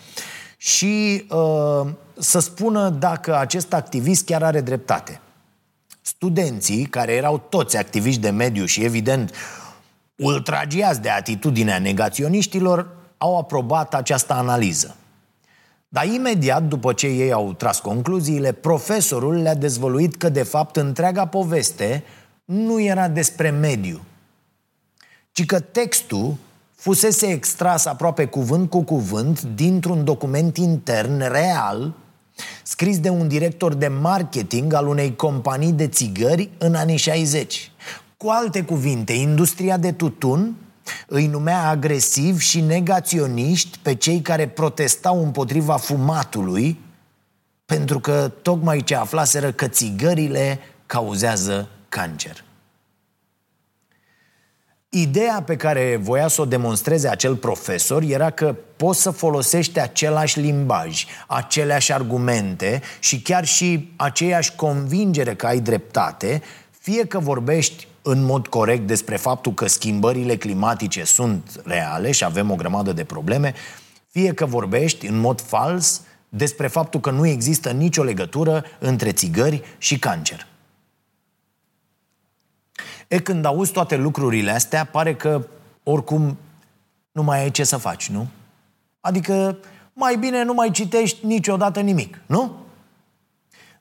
[0.56, 5.20] și uh, să spună dacă acest activist chiar are dreptate.
[6.00, 9.34] Studenții, care erau toți activiști de mediu și, evident,
[10.16, 14.96] ultragiați de atitudinea negaționiștilor, au aprobat această analiză.
[15.88, 21.26] Dar imediat după ce ei au tras concluziile, profesorul le-a dezvăluit că, de fapt, întreaga
[21.26, 22.04] poveste
[22.44, 24.00] nu era despre mediu,
[25.32, 26.36] ci că textul
[26.74, 31.94] fusese extras aproape cuvânt cu cuvânt dintr-un document intern real
[32.62, 37.72] scris de un director de marketing al unei companii de țigări în anii 60.
[38.16, 40.56] Cu alte cuvinte, industria de tutun
[41.06, 46.78] îi numea agresiv și negaționiști pe cei care protestau împotriva fumatului
[47.64, 52.44] pentru că tocmai ce aflaseră că țigările cauzează cancer.
[54.92, 60.40] Ideea pe care voia să o demonstreze acel profesor era că poți să folosești același
[60.40, 66.42] limbaj, aceleași argumente și chiar și aceeași convingere că ai dreptate,
[66.80, 72.50] fie că vorbești în mod corect despre faptul că schimbările climatice sunt reale și avem
[72.50, 73.54] o grămadă de probleme,
[74.08, 79.62] fie că vorbești în mod fals despre faptul că nu există nicio legătură între țigări
[79.78, 80.46] și cancer.
[83.10, 85.46] E, când auzi toate lucrurile astea, pare că
[85.82, 86.38] oricum
[87.12, 88.26] nu mai ai ce să faci, nu?
[89.00, 89.58] Adică
[89.92, 92.56] mai bine nu mai citești niciodată nimic, nu?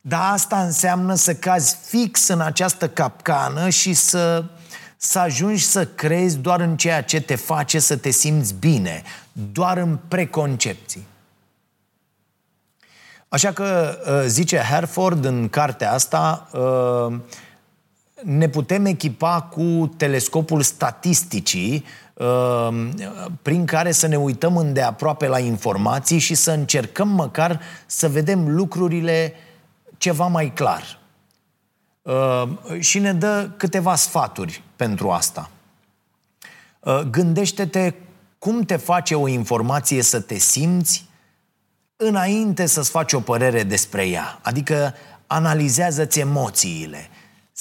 [0.01, 4.45] Dar asta înseamnă să cazi fix în această capcană și să,
[4.97, 9.03] să ajungi să crezi doar în ceea ce te face să te simți bine,
[9.51, 11.07] doar în preconcepții.
[13.27, 17.19] Așa că, uh, zice Herford în cartea asta, uh,
[18.23, 22.87] ne putem echipa cu telescopul statisticii uh,
[23.41, 29.33] prin care să ne uităm îndeaproape la informații și să încercăm măcar să vedem lucrurile
[29.97, 30.99] ceva mai clar.
[32.01, 35.49] uh, și ne dă câteva sfaturi pentru asta.
[36.79, 37.93] Uh, gândește-te
[38.39, 41.07] cum te face o informație să te simți
[41.95, 44.39] înainte să-ți faci o părere despre ea.
[44.41, 44.93] Adică
[45.27, 47.09] analizează-ți emoțiile,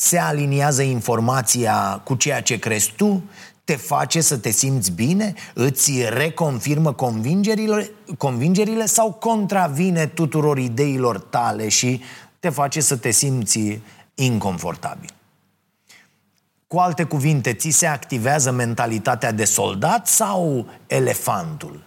[0.00, 3.22] se aliniază informația cu ceea ce crezi tu,
[3.64, 11.68] te face să te simți bine, îți reconfirmă convingerile, convingerile sau contravine tuturor ideilor tale
[11.68, 12.02] și
[12.40, 13.80] te face să te simți
[14.14, 15.10] inconfortabil.
[16.66, 21.82] Cu alte cuvinte, ți se activează mentalitatea de soldat sau elefantul?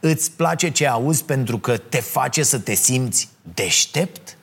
[0.00, 4.33] Îți place ce auzi pentru că te face să te simți deștept?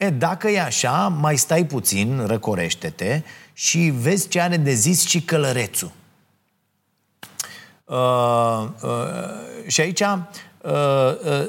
[0.00, 5.22] E, dacă e așa, mai stai puțin, răcorește-te și vezi ce are de zis și
[5.22, 5.90] călărețul.
[7.84, 10.18] Uh, uh, și aici uh,
[10.62, 11.48] uh,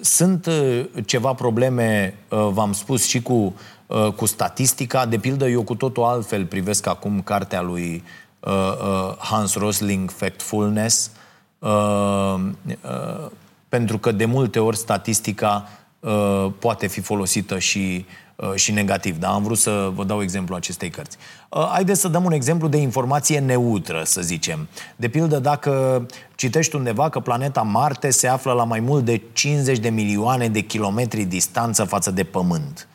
[0.00, 3.54] sunt uh, ceva probleme, uh, v-am spus, și cu,
[3.86, 5.06] uh, cu statistica.
[5.06, 8.04] De pildă, eu cu totul altfel privesc acum cartea lui
[8.40, 11.10] uh, uh, Hans Rosling, Factfulness,
[11.58, 12.34] uh,
[12.82, 13.30] uh,
[13.68, 15.68] pentru că de multe ori statistica
[16.00, 18.06] uh, poate fi folosită și
[18.42, 19.18] Uh, și negativ.
[19.18, 21.16] Dar am vrut să vă dau exemplu acestei cărți.
[21.48, 24.68] Uh, haideți să dăm un exemplu de informație neutră, să zicem.
[24.96, 29.78] De pildă, dacă citești undeva că planeta Marte se află la mai mult de 50
[29.78, 32.88] de milioane de kilometri distanță față de Pământ.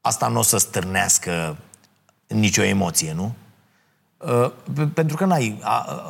[0.00, 1.56] Asta nu o să stârnească
[2.26, 3.34] nicio emoție, nu?
[4.16, 4.50] Uh,
[4.94, 5.58] pentru că n-ai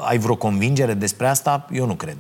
[0.05, 2.17] ai vreo convingere despre asta, eu nu cred.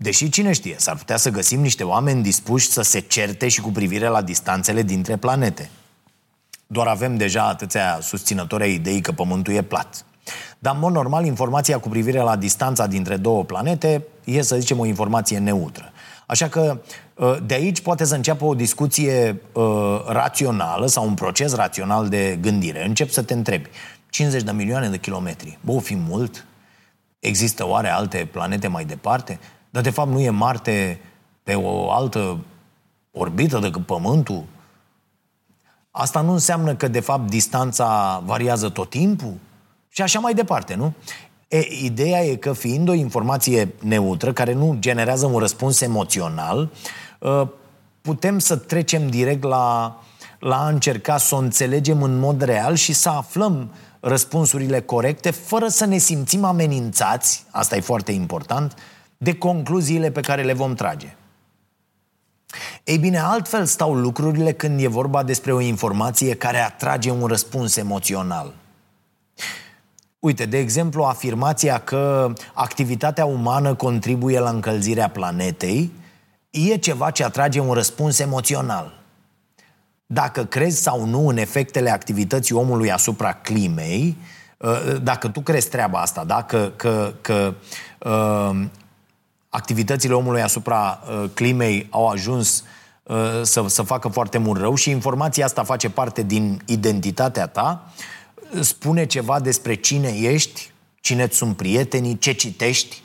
[0.00, 3.70] Deși cine știe, s-ar putea să găsim niște oameni dispuși să se certe și cu
[3.70, 5.70] privire la distanțele dintre planete.
[6.66, 10.04] Doar avem deja atâția susținători ai ideii că Pământul e plat.
[10.58, 14.78] Dar, în mod normal, informația cu privire la distanța dintre două planete e, să zicem,
[14.78, 15.92] o informație neutră.
[16.26, 16.80] Așa că
[17.18, 22.38] ă, de aici poate să înceapă o discuție uh, rațională sau un proces rațional de
[22.40, 22.84] gândire.
[22.86, 23.68] Încep să te întrebi.
[24.10, 25.58] 50 de milioane de kilometri.
[25.60, 26.46] Bă, o fi mult?
[27.18, 29.38] Există oare alte planete mai departe?
[29.70, 31.00] Dar de fapt nu e Marte
[31.42, 32.38] pe o altă
[33.12, 34.44] orbită decât Pământul?
[35.90, 39.34] Asta nu înseamnă că de fapt distanța variază tot timpul?
[39.88, 40.92] Și așa mai departe, nu?
[41.48, 46.70] E, ideea e că fiind o informație neutră, care nu generează un răspuns emoțional,
[47.22, 47.50] ă,
[48.00, 49.96] putem să trecem direct la,
[50.38, 55.68] la a încerca să o înțelegem în mod real și să aflăm răspunsurile corecte, fără
[55.68, 58.74] să ne simțim amenințați, asta e foarte important,
[59.18, 61.16] de concluziile pe care le vom trage.
[62.84, 67.76] Ei bine, altfel stau lucrurile când e vorba despre o informație care atrage un răspuns
[67.76, 68.54] emoțional.
[70.18, 75.92] Uite, de exemplu, afirmația că activitatea umană contribuie la încălzirea planetei
[76.50, 79.02] e ceva ce atrage un răspuns emoțional.
[80.06, 84.16] Dacă crezi sau nu în efectele activității omului asupra climei,
[84.62, 86.42] ă, dacă tu crezi treaba asta, da?
[86.42, 87.54] că, că, că
[87.98, 88.64] uh,
[89.48, 92.64] activitățile omului asupra uh, climei au ajuns
[93.02, 97.92] uh, să, să facă foarte mult rău și informația asta face parte din identitatea ta,
[98.60, 103.02] spune ceva despre cine ești, cine sunt prietenii, ce citești.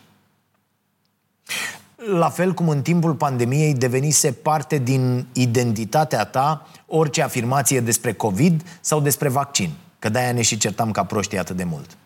[1.95, 8.63] La fel cum în timpul pandemiei devenise parte din identitatea ta orice afirmație despre COVID
[8.81, 9.71] sau despre vaccin.
[9.99, 11.97] Că de-aia ne și certam ca proștii atât de mult.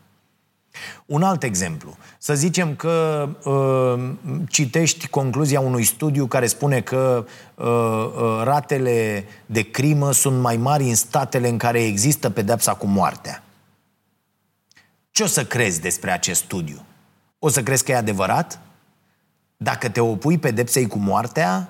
[1.05, 1.97] Un alt exemplu.
[2.17, 4.11] Să zicem că uh,
[4.49, 10.83] citești concluzia unui studiu care spune că uh, uh, ratele de crimă sunt mai mari
[10.83, 13.43] în statele în care există pedepsa cu moartea.
[15.11, 16.85] Ce o să crezi despre acest studiu?
[17.39, 18.59] O să crezi că e adevărat?
[19.57, 21.69] Dacă te opui pedepsei cu moartea,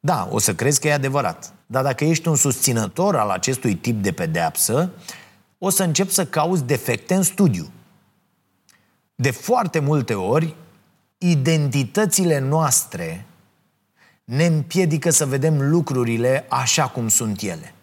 [0.00, 1.52] da, o să crezi că e adevărat.
[1.66, 4.90] Dar dacă ești un susținător al acestui tip de pedeapsă,
[5.58, 7.70] o să începi să cauți defecte în studiu
[9.20, 10.54] de foarte multe ori,
[11.18, 13.26] identitățile noastre
[14.24, 17.74] ne împiedică să vedem lucrurile așa cum sunt ele.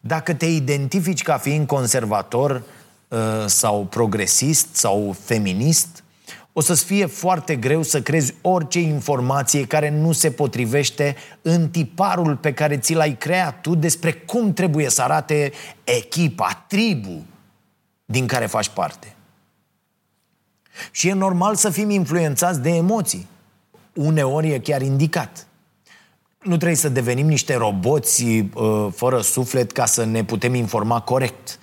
[0.00, 2.62] Dacă te identifici ca fiind conservator
[3.08, 6.04] uh, sau progresist sau feminist,
[6.52, 12.36] o să-ți fie foarte greu să crezi orice informație care nu se potrivește în tiparul
[12.36, 15.52] pe care ți l-ai creat tu despre cum trebuie să arate
[15.84, 17.24] echipa, tribu
[18.04, 19.13] din care faci parte.
[20.90, 23.28] Și e normal să fim influențați de emoții.
[23.94, 25.46] Uneori e chiar indicat.
[26.42, 31.58] Nu trebuie să devenim niște roboți uh, fără suflet ca să ne putem informa corect.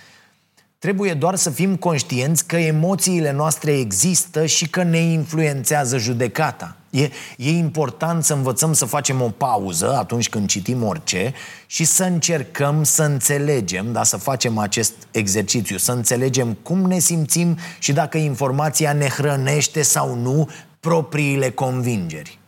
[0.81, 6.75] Trebuie doar să fim conștienți că emoțiile noastre există și că ne influențează judecata.
[6.89, 11.33] E, e important să învățăm să facem o pauză atunci când citim orice
[11.65, 17.57] și să încercăm să înțelegem, da, să facem acest exercițiu, să înțelegem cum ne simțim
[17.79, 22.39] și dacă informația ne hrănește sau nu propriile convingeri.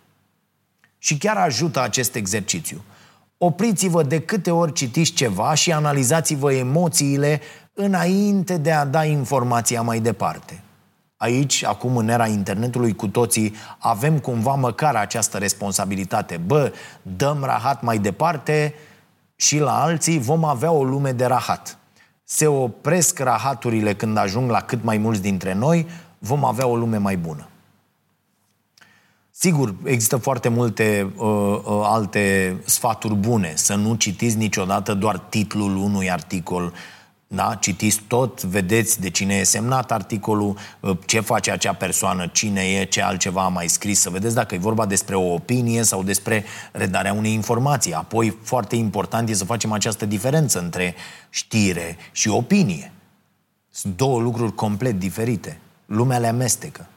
[0.98, 2.84] Și chiar ajută acest exercițiu.
[3.38, 7.42] Opriți-vă de câte ori citiți ceva și analizați-vă emoțiile
[7.74, 10.64] înainte de a da informația mai departe.
[11.18, 16.38] Aici, acum în era internetului, cu toții avem cumva măcar această responsabilitate.
[16.38, 18.74] Bă, dăm rahat mai departe
[19.36, 21.78] și la alții vom avea o lume de rahat.
[22.24, 26.98] Se opresc rahaturile când ajung la cât mai mulți dintre noi, vom avea o lume
[26.98, 27.48] mai bună.
[29.32, 33.54] Sigur, există foarte multe uh, uh, alte sfaturi bune.
[33.56, 36.74] Să nu citiți niciodată doar titlul unui articol,
[37.36, 37.58] da?
[37.60, 42.86] Citiți tot, vedeți de cine e semnat articolul, uh, ce face acea persoană, cine e,
[42.86, 46.44] ce altceva a mai scris, să vedeți dacă e vorba despre o opinie sau despre
[46.72, 47.94] redarea unei informații.
[47.94, 50.96] Apoi, foarte important e să facem această diferență între
[51.30, 52.92] știre și opinie.
[53.72, 55.60] Sunt două lucruri complet diferite.
[55.86, 56.88] Lumea le amestecă.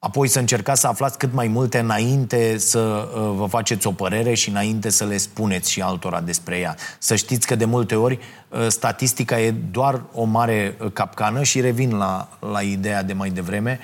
[0.00, 4.34] Apoi să încercați să aflați cât mai multe înainte să uh, vă faceți o părere
[4.34, 6.76] și înainte să le spuneți și altora despre ea.
[6.98, 8.18] Să știți că de multe ori
[8.48, 13.30] uh, statistica e doar o mare uh, capcană și revin la, la ideea de mai
[13.30, 13.80] devreme.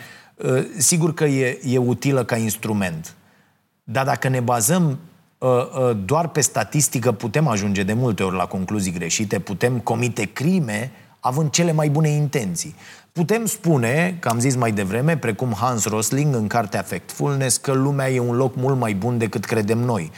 [0.77, 3.15] Sigur că e, e utilă ca instrument.
[3.85, 4.99] Dar dacă ne bazăm
[6.05, 10.91] doar pe statistică, putem ajunge de multe ori la concluzii greșite, putem comite crime
[11.21, 12.75] având cele mai bune intenții.
[13.15, 18.11] Putem spune, că am zis mai devreme, precum Hans Rosling în cartea Factfulness, că lumea
[18.11, 20.11] e un loc mult mai bun decât credem noi.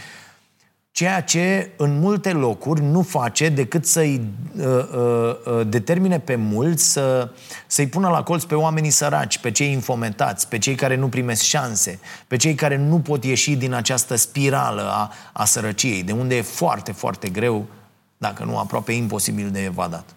[0.90, 4.28] Ceea ce în multe locuri nu face decât să-i
[4.58, 7.30] uh, uh, uh, determine pe mulți să,
[7.66, 11.42] să-i pună la colț pe oamenii săraci, pe cei infometați, pe cei care nu primesc
[11.42, 16.36] șanse, pe cei care nu pot ieși din această spirală a, a sărăciei, de unde
[16.36, 17.66] e foarte, foarte greu,
[18.18, 20.15] dacă nu aproape imposibil de evadat.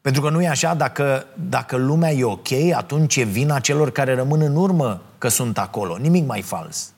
[0.00, 4.14] Pentru că nu e așa, dacă, dacă lumea e ok, atunci e vina celor care
[4.14, 5.96] rămân în urmă că sunt acolo.
[5.96, 6.92] Nimic mai fals.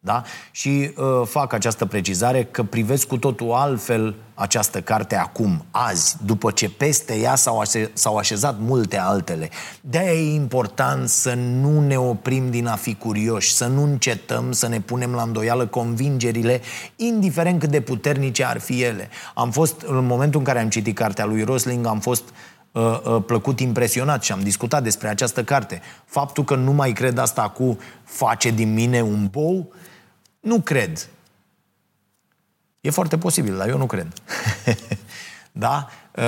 [0.00, 0.22] Da?
[0.50, 6.50] Și uh, fac această precizare că privesc cu totul altfel această carte acum, azi, după
[6.50, 9.50] ce peste ea s-au, asze- s-au așezat multe altele.
[9.80, 14.68] De-aia e important să nu ne oprim din a fi curioși, să nu încetăm să
[14.68, 16.60] ne punem la îndoială convingerile,
[16.96, 19.08] indiferent cât de puternice ar fi ele.
[19.34, 22.24] Am fost, în momentul în care am citit cartea lui Rosling, am fost
[22.72, 25.80] uh, uh, plăcut impresionat și am discutat despre această carte.
[26.04, 29.72] Faptul că nu mai cred asta cu face din mine un bou,
[30.48, 31.08] nu cred.
[32.80, 34.12] E foarte posibil, dar eu nu cred.
[35.52, 35.88] da?
[36.16, 36.24] Uh,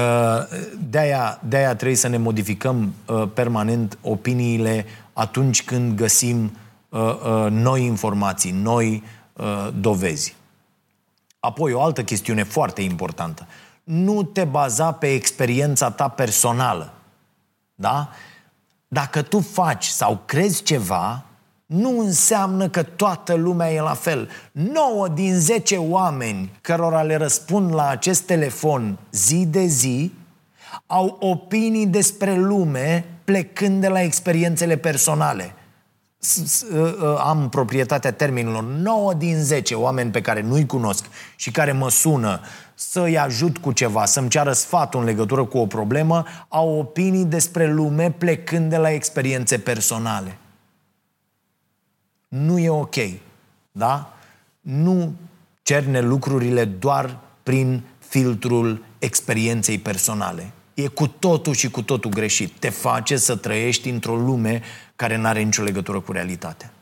[0.90, 6.56] de-aia, de-aia trebuie să ne modificăm uh, permanent opiniile atunci când găsim
[6.88, 9.02] uh, noi informații, noi
[9.74, 10.36] dovezi.
[11.38, 13.46] Apoi, o altă chestiune foarte importantă.
[13.84, 16.92] Nu te baza pe experiența ta personală.
[17.74, 18.08] Da?
[18.88, 21.24] Dacă tu faci sau crezi ceva,
[21.70, 24.28] nu înseamnă că toată lumea e la fel.
[24.52, 30.12] 9 din 10 oameni cărora le răspund la acest telefon zi de zi
[30.86, 35.54] au opinii despre lume plecând de la experiențele personale.
[36.72, 41.04] Uh, uh, am proprietatea termenilor 9 din 10 oameni pe care nu-i cunosc
[41.36, 42.40] și care mă sună
[42.74, 47.72] să-i ajut cu ceva, să-mi ceară sfatul în legătură cu o problemă, au opinii despre
[47.72, 50.39] lume plecând de la experiențe personale
[52.30, 52.94] nu e ok.
[53.72, 54.12] Da?
[54.60, 55.12] Nu
[55.62, 60.50] cerne lucrurile doar prin filtrul experienței personale.
[60.74, 62.52] E cu totul și cu totul greșit.
[62.58, 64.62] Te face să trăiești într-o lume
[64.96, 66.72] care nu are nicio legătură cu realitatea.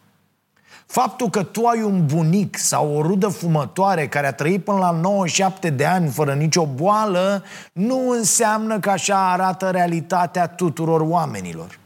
[0.86, 4.90] Faptul că tu ai un bunic sau o rudă fumătoare care a trăit până la
[4.90, 11.78] 97 de ani fără nicio boală, nu înseamnă că așa arată realitatea tuturor oamenilor.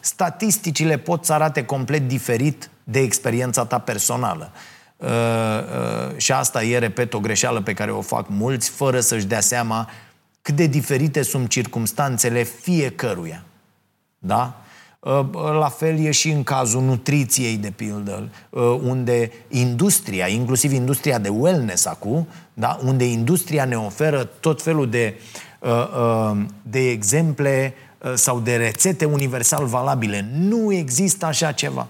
[0.00, 4.52] Statisticile pot să arate complet diferit de experiența ta personală.
[4.96, 9.26] Uh, uh, și asta e, repet, o greșeală pe care o fac mulți, fără să-și
[9.26, 9.90] dea seama
[10.42, 13.44] cât de diferite sunt circumstanțele fiecăruia.
[14.18, 14.58] Da?
[15.00, 21.18] Uh, la fel e și în cazul nutriției, de pildă, uh, unde industria, inclusiv industria
[21.18, 22.78] de wellness acum, da?
[22.84, 25.20] unde industria ne oferă tot felul de,
[25.60, 27.83] uh, de exemple Uh,
[28.14, 30.28] sau de rețete universal valabile.
[30.32, 31.86] Nu există așa ceva.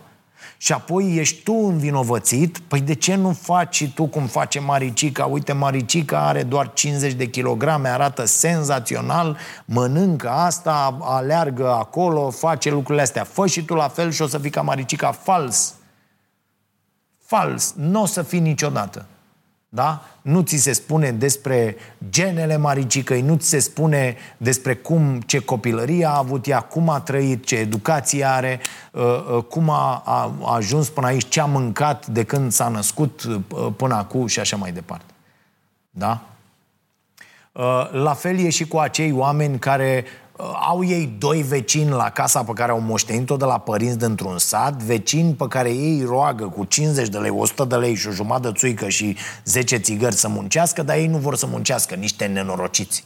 [0.57, 5.25] și apoi ești tu învinovățit, păi de ce nu faci și tu cum face Maricica?
[5.25, 13.03] Uite, Maricica are doar 50 de kilograme, arată senzațional, mănâncă asta, aleargă acolo, face lucrurile
[13.03, 13.25] astea.
[13.25, 15.13] Fă și tu la fel și o să fii ca Maricica.
[15.13, 15.75] Fals!
[17.25, 17.75] Fals!
[17.77, 19.07] Nu o să fii niciodată.
[19.75, 20.05] Da?
[20.23, 21.77] Nu ți se spune despre
[22.11, 27.01] genele maricicăi, nu ți se spune despre cum, ce copilărie a avut ea, cum a
[27.01, 28.61] trăit, ce educație are,
[28.93, 32.69] uh, uh, cum a, a, a ajuns până aici, ce a mâncat de când s-a
[32.69, 35.13] născut uh, până acum și așa mai departe.
[35.91, 36.23] Da?
[37.91, 40.24] La fel e și cu acei oameni care Uh,
[40.69, 44.83] au ei doi vecini la casa pe care au moștenit-o de la părinți dintr-un sat,
[44.83, 48.47] vecini pe care ei roagă cu 50 de lei, 100 de lei și o jumătate
[48.49, 53.05] de țuică și 10 țigări să muncească, dar ei nu vor să muncească, niște nenorociți.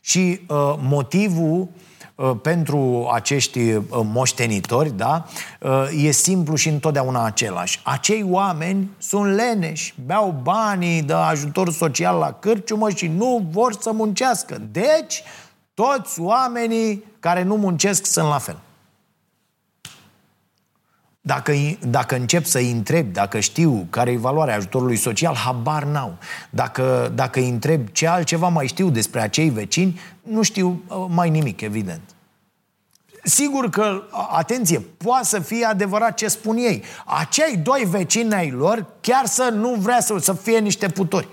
[0.00, 1.68] Și uh, motivul
[2.14, 5.24] uh, pentru acești uh, moștenitori, da,
[5.60, 7.80] uh, e simplu și întotdeauna același.
[7.84, 13.92] Acei oameni sunt leneși, beau banii de ajutor social la cârciumă și nu vor să
[13.92, 14.62] muncească.
[14.70, 15.22] Deci,
[15.76, 18.58] toți oamenii care nu muncesc sunt la fel.
[21.20, 26.18] Dacă, dacă încep să-i întreb, dacă știu care e valoarea ajutorului social, habar n-au.
[26.50, 31.30] Dacă, dacă îi întreb ce altceva mai știu despre acei vecini, nu știu uh, mai
[31.30, 32.00] nimic, evident.
[33.22, 36.82] Sigur că, atenție, poate să fie adevărat ce spun ei.
[37.04, 41.28] Acei doi vecini ai lor chiar să nu vrea să, să fie niște putori.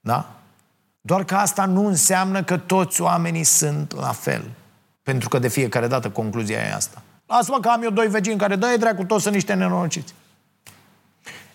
[0.00, 0.39] Da?
[1.10, 4.50] Doar că asta nu înseamnă că toți oamenii sunt la fel.
[5.02, 7.02] Pentru că de fiecare dată concluzia e asta.
[7.26, 10.14] Lasă-mă că am eu doi vecini care, dă dracu, toți sunt niște nenorociți.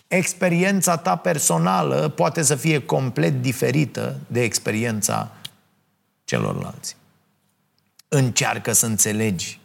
[0.06, 5.30] Experiența ta personală poate să fie complet diferită de experiența
[6.24, 6.96] celorlalți.
[8.08, 9.60] Încearcă să înțelegi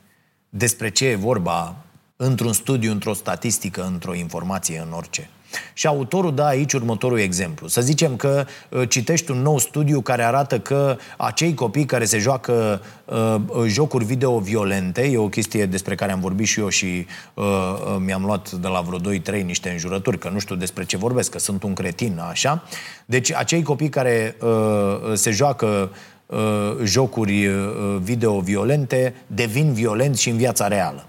[0.49, 1.75] despre ce e vorba
[2.15, 5.29] într-un studiu, într-o statistică, într-o informație, în orice.
[5.73, 7.67] Și autorul dă aici următorul exemplu.
[7.67, 12.17] Să zicem că uh, citești un nou studiu care arată că acei copii care se
[12.17, 13.35] joacă uh,
[13.67, 17.95] jocuri video violente, e o chestie despre care am vorbit și eu și uh, uh
[18.05, 21.39] mi-am luat de la vreo 2-3 niște înjurături, că nu știu despre ce vorbesc, că
[21.39, 22.63] sunt un cretin, așa.
[23.05, 25.91] Deci acei copii care uh, se joacă
[26.25, 26.39] uh,
[26.83, 27.55] jocuri uh,
[28.01, 31.05] video violente devin violenți și în viața reală.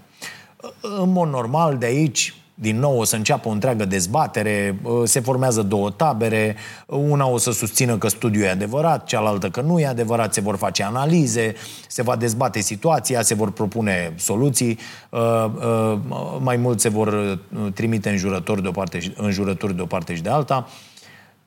[0.81, 5.61] În mod normal, de aici din nou o să înceapă o întreagă dezbatere, se formează
[5.61, 6.55] două tabere,
[6.87, 10.55] una o să susțină că studiul e adevărat, cealaltă că nu e adevărat, se vor
[10.55, 11.53] face analize,
[11.87, 14.79] se va dezbate situația, se vor propune soluții,
[15.09, 15.99] uh, uh,
[16.39, 19.85] mai mult se vor uh, trimite în jurători de o parte, în jurături de o
[19.85, 20.67] parte și de alta.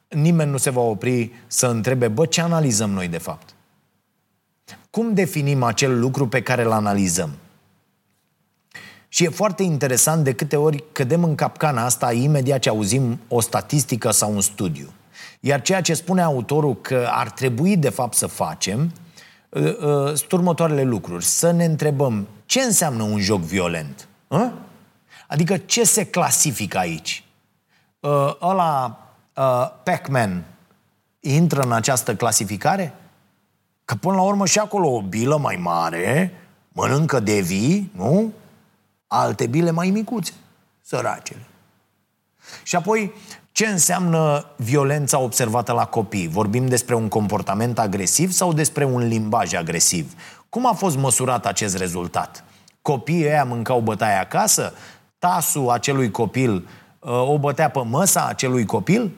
[0.09, 3.55] Nimeni nu se va opri să întrebe, bă, ce analizăm noi de fapt?
[4.91, 7.31] Cum definim acel lucru pe care îl analizăm?
[9.09, 13.41] Și e foarte interesant de câte ori cădem în capcana asta imediat ce auzim o
[13.41, 14.93] statistică sau un studiu.
[15.41, 18.93] Iar ceea ce spune autorul că ar trebui de fapt să facem
[19.49, 21.25] uh, uh, sunt următoarele lucruri.
[21.25, 24.09] Să ne întrebăm ce înseamnă un joc violent?
[24.29, 24.53] Hă?
[25.29, 27.25] Adică ce se clasifică aici?
[28.01, 29.01] Uh, ăla
[29.83, 30.45] Pac-Man
[31.21, 32.95] intră în această clasificare?
[33.85, 36.33] Că până la urmă și acolo o bilă mai mare
[36.69, 38.33] mănâncă de vii, nu?
[39.07, 40.33] Alte bile mai micuțe,
[40.83, 41.47] săracele.
[42.63, 43.13] Și apoi,
[43.53, 46.29] ce înseamnă violența observată la copii?
[46.29, 50.13] Vorbim despre un comportament agresiv sau despre un limbaj agresiv?
[50.49, 52.45] Cum a fost măsurat acest rezultat?
[52.83, 54.73] Copiii ăia mâncau bătaie acasă?
[55.19, 59.11] Tasul acelui copil uh, o bătea pe măsa acelui copil?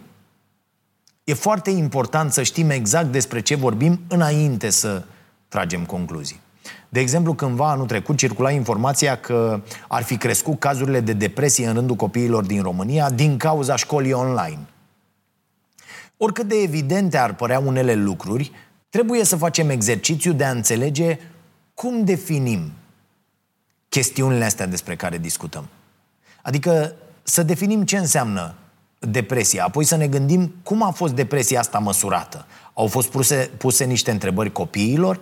[1.25, 5.05] E foarte important să știm exact despre ce vorbim înainte să
[5.49, 6.41] tragem concluzii.
[6.89, 11.75] De exemplu, cândva anul trecut circula informația că ar fi crescut cazurile de depresie în
[11.75, 14.67] rândul copiilor din România din cauza școlii online.
[16.17, 18.53] Oricât de evidente ar părea unele lucruri,
[18.91, 21.19] trebuie să facem exercițiu de a înțelege
[21.75, 22.73] cum definim
[23.89, 25.69] chestiunile astea despre care discutăm.
[26.43, 28.55] Adică să definim ce înseamnă
[28.99, 32.47] depresia, apoi să ne gândim cum a fost depresia asta măsurată.
[32.75, 35.21] Au fost puse, puse niște întrebări copiilor,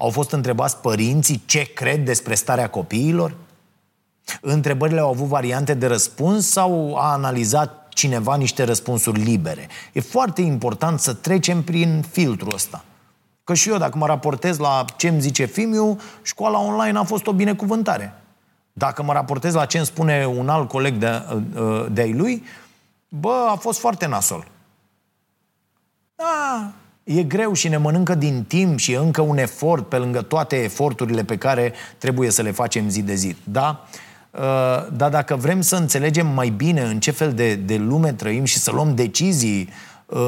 [0.00, 3.34] au fost întrebați părinții ce cred despre starea copiilor?
[4.40, 9.68] Întrebările au avut variante de răspuns sau a analizat cineva niște răspunsuri libere?
[9.92, 12.84] E foarte important să trecem prin filtrul ăsta.
[13.44, 17.26] Că și eu, dacă mă raportez la ce îmi zice Fimiu, școala online a fost
[17.26, 18.22] o binecuvântare.
[18.72, 21.22] Dacă mă raportez la ce îmi spune un alt coleg de,
[21.90, 22.44] de lui,
[23.08, 24.46] bă, a fost foarte nasol.
[26.14, 26.72] Da,
[27.16, 30.56] e greu și ne mănâncă din timp și e încă un efort pe lângă toate
[30.62, 33.36] eforturile pe care trebuie să le facem zi de zi.
[33.44, 33.86] Da?
[34.92, 38.58] dar dacă vrem să înțelegem mai bine în ce fel de, de lume trăim și
[38.58, 39.68] să luăm decizii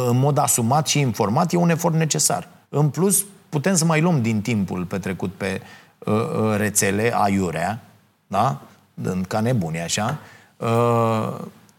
[0.08, 2.48] în mod asumat și informat, e un efort necesar.
[2.68, 5.60] În plus, putem să mai luăm din timpul petrecut pe
[6.56, 7.80] rețele aiurea,
[8.26, 8.60] da?
[8.94, 10.18] Dând ca nebuni așa,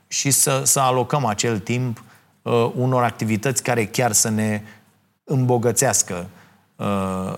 [0.07, 2.03] și să, să alocăm acel timp
[2.41, 4.61] uh, unor activități care chiar să ne
[5.31, 6.29] îmbogățească
[6.75, 7.33] uh,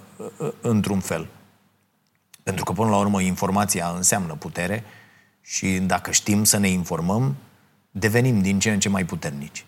[0.61, 1.27] într-un fel.
[2.43, 4.83] Pentru că, până la urmă, informația înseamnă putere
[5.41, 7.35] și dacă știm să ne informăm,
[7.91, 9.65] devenim din ce în ce mai puternici.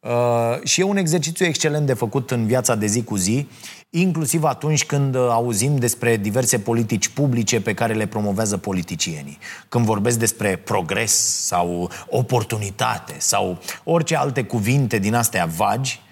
[0.00, 3.48] Uh, și e un exercițiu excelent de făcut în viața de zi cu zi,
[3.90, 9.38] inclusiv atunci când uh, auzim despre diverse politici publice pe care le promovează politicienii.
[9.68, 11.12] Când vorbesc despre progres
[11.46, 16.11] sau oportunitate sau orice alte cuvinte din astea vagi, uh,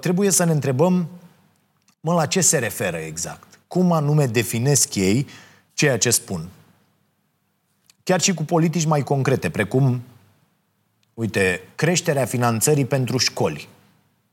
[0.00, 1.08] trebuie să ne întrebăm
[2.00, 3.58] mă, la ce se referă exact?
[3.68, 5.26] Cum anume definesc ei
[5.72, 6.48] ceea ce spun?
[8.02, 10.02] Chiar și cu politici mai concrete, precum
[11.14, 13.68] Uite, creșterea finanțării pentru școli,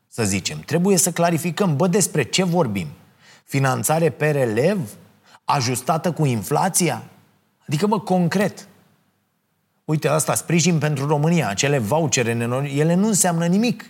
[0.08, 0.60] să zicem.
[0.60, 2.88] Trebuie să clarificăm, bă, despre ce vorbim?
[3.44, 4.80] Finanțare per elev?
[5.44, 7.04] Ajustată cu inflația?
[7.68, 8.68] Adică, bă, concret.
[9.86, 12.30] Uite, asta, sprijin pentru România, acele vouchere,
[12.76, 13.86] ele nu înseamnă nimic.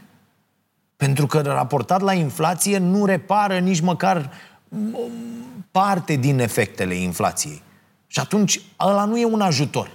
[1.02, 4.32] Pentru că raportat la inflație nu repară nici măcar
[5.72, 7.62] parte din efectele inflației.
[8.08, 9.91] Și atunci ăla nu e un ajutor.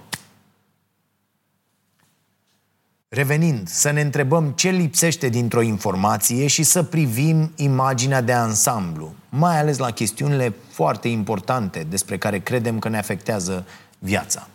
[3.07, 9.59] Revenind, să ne întrebăm ce lipsește dintr-o informație și să privim imaginea de ansamblu, mai
[9.59, 13.65] ales la chestiunile foarte importante despre care credem că ne afectează
[13.99, 14.47] viața.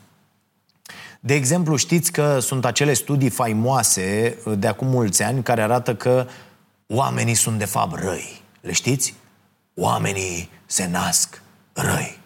[1.24, 6.26] De exemplu, știți că sunt acele studii faimoase de acum mulți ani care arată că
[6.86, 8.42] oamenii sunt de fapt răi.
[8.60, 9.14] Le știți?
[9.74, 11.42] Oamenii se nasc
[11.72, 12.18] răi.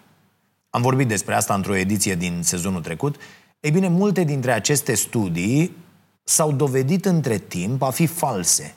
[0.71, 3.17] Am vorbit despre asta într-o ediție din sezonul trecut.
[3.61, 5.77] Ei bine, multe dintre aceste studii
[6.25, 8.75] s-au dovedit între timp a fi false.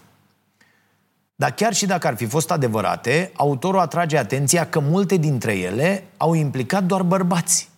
[1.35, 6.03] Dar chiar și dacă ar fi fost adevărate, autorul atrage atenția că multe dintre ele
[6.17, 7.69] au implicat doar bărbați.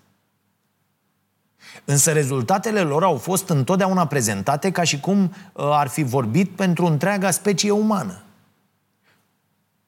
[1.91, 6.85] Însă rezultatele lor au fost întotdeauna prezentate ca și cum uh, ar fi vorbit pentru
[6.85, 8.21] întreaga specie umană.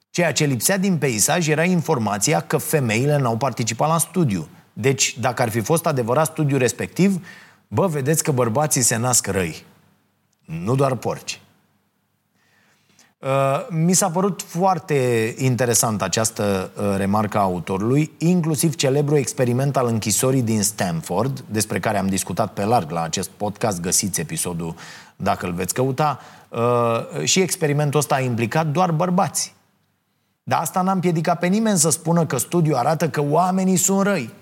[0.10, 4.48] Ceea ce lipsea din peisaj era informația că femeile n-au participat la studiu.
[4.74, 7.26] Deci, dacă ar fi fost adevărat studiul respectiv,
[7.68, 9.66] bă, vedeți că bărbații se nasc răi.
[10.46, 11.42] Nu doar porci.
[13.24, 19.88] Uh, mi s-a părut foarte interesant această uh, remarcă a autorului, inclusiv celebrul experiment al
[19.88, 24.76] închisorii din Stanford, despre care am discutat pe larg la acest podcast, găsiți episodul
[25.16, 26.20] dacă îl veți căuta,
[26.50, 29.56] uh, și experimentul ăsta a implicat doar bărbați.
[30.44, 34.34] Dar asta n-a împiedicat pe nimeni să spună că studiul arată că oamenii sunt răi.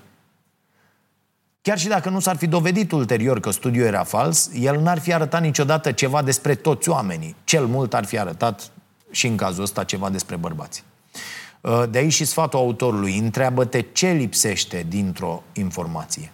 [1.62, 5.14] Chiar și dacă nu s-ar fi dovedit ulterior că studiul era fals, el n-ar fi
[5.14, 7.36] arătat niciodată ceva despre toți oamenii.
[7.43, 8.72] Cel mult ar fi arătat
[9.12, 10.84] și în cazul ăsta ceva despre bărbați.
[11.62, 16.32] Uh, de aici și sfatul autorului, întreabă-te ce lipsește dintr-o informație.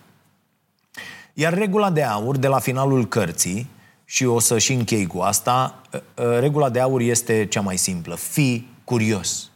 [1.34, 3.70] Iar regula de aur de la finalul cărții,
[4.10, 7.78] și o să și închei cu asta, uh, uh, regula de aur este cea mai
[7.78, 8.16] simplă.
[8.16, 9.50] Fii curios.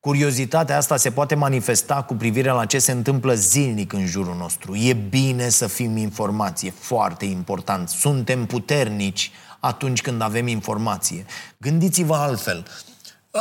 [0.00, 4.76] Curiozitatea asta se poate manifesta cu privire la ce se întâmplă zilnic în jurul nostru.
[4.76, 7.88] E bine să fim informați, e foarte important.
[7.88, 11.24] Suntem puternici atunci când avem informație.
[11.56, 12.66] Gândiți-vă altfel.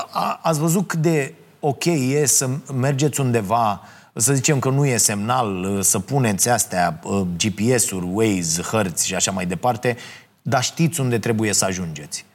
[0.09, 3.81] A, ați văzut cât de ok e să mergeți undeva,
[4.13, 6.99] să zicem că nu e semnal, să puneți astea,
[7.37, 9.97] GPS-uri, Waze, hărți și așa mai departe,
[10.41, 12.25] dar știți unde trebuie să ajungeți.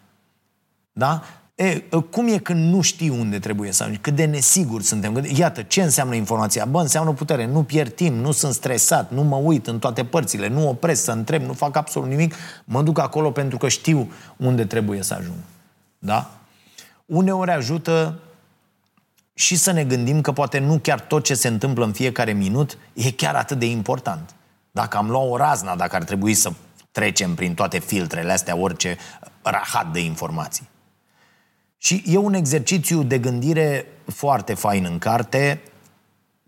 [0.92, 1.22] Da?
[1.54, 4.00] E, cum e când nu știi unde trebuie să ajungi?
[4.00, 5.24] Cât de nesigur suntem?
[5.34, 6.64] Iată, ce înseamnă informația?
[6.64, 7.46] Bă, înseamnă putere.
[7.46, 11.12] Nu pierd timp, nu sunt stresat, nu mă uit în toate părțile, nu opresc să
[11.12, 12.34] întreb, nu fac absolut nimic.
[12.64, 15.36] Mă duc acolo pentru că știu unde trebuie să ajung.
[15.98, 16.30] Da?
[17.06, 18.18] Uneori ajută
[19.34, 22.78] și să ne gândim că poate nu chiar tot ce se întâmplă în fiecare minut
[22.92, 24.34] e chiar atât de important.
[24.70, 26.52] Dacă am luat o razna, dacă ar trebui să
[26.92, 28.96] trecem prin toate filtrele astea, orice
[29.42, 30.72] rahat de informații.
[31.84, 35.62] Și e un exercițiu de gândire foarte fain în carte.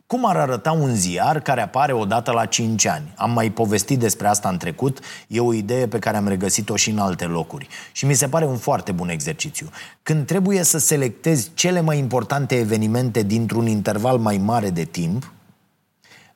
[0.07, 3.13] Cum ar arăta un ziar care apare odată la 5 ani?
[3.17, 6.91] Am mai povestit despre asta în trecut, e o idee pe care am regăsit-o și
[6.91, 7.69] în alte locuri.
[7.93, 9.71] Și mi se pare un foarte bun exercițiu.
[10.03, 15.33] Când trebuie să selectezi cele mai importante evenimente dintr-un interval mai mare de timp,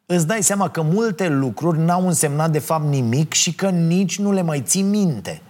[0.07, 4.32] îți dai seama că multe lucruri n-au însemnat de fapt nimic și că nici nu
[4.32, 5.42] le mai ții minte–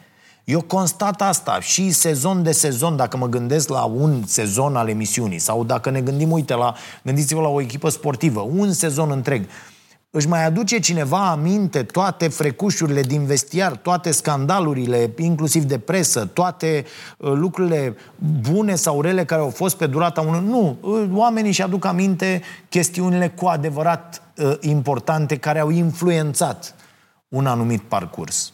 [0.50, 5.38] eu constat asta și sezon de sezon, dacă mă gândesc la un sezon al emisiunii
[5.38, 9.46] sau dacă ne gândim, uite, la, gândiți-vă la o echipă sportivă, un sezon întreg.
[10.10, 16.84] Își mai aduce cineva aminte toate frecușurile din vestiar, toate scandalurile, inclusiv de presă, toate
[17.16, 17.96] uh, lucrurile
[18.50, 20.44] bune sau rele care au fost pe durata unui...
[20.46, 26.74] Nu, uh, oamenii își aduc aminte chestiunile cu adevărat uh, importante care au influențat
[27.28, 28.52] un anumit parcurs.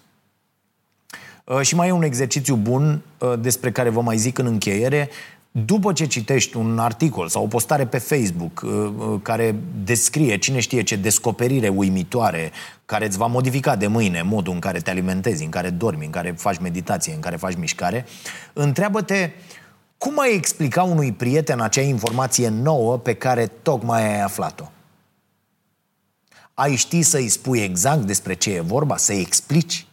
[1.46, 5.08] Uh, și mai e un exercițiu bun uh, despre care vă mai zic în încheiere.
[5.50, 10.82] După ce citești un articol sau o postare pe Facebook uh, care descrie cine știe
[10.82, 12.50] ce descoperire uimitoare
[12.86, 16.10] care îți va modifica de mâine modul în care te alimentezi, în care dormi, în
[16.10, 18.06] care faci meditație, în care faci mișcare,
[18.52, 19.30] întreabă-te
[19.98, 24.70] cum ai explica unui prieten acea informație nouă pe care tocmai ai aflat-o?
[26.54, 29.85] Ai ști să-i spui exact despre ce e vorba, să-i explici?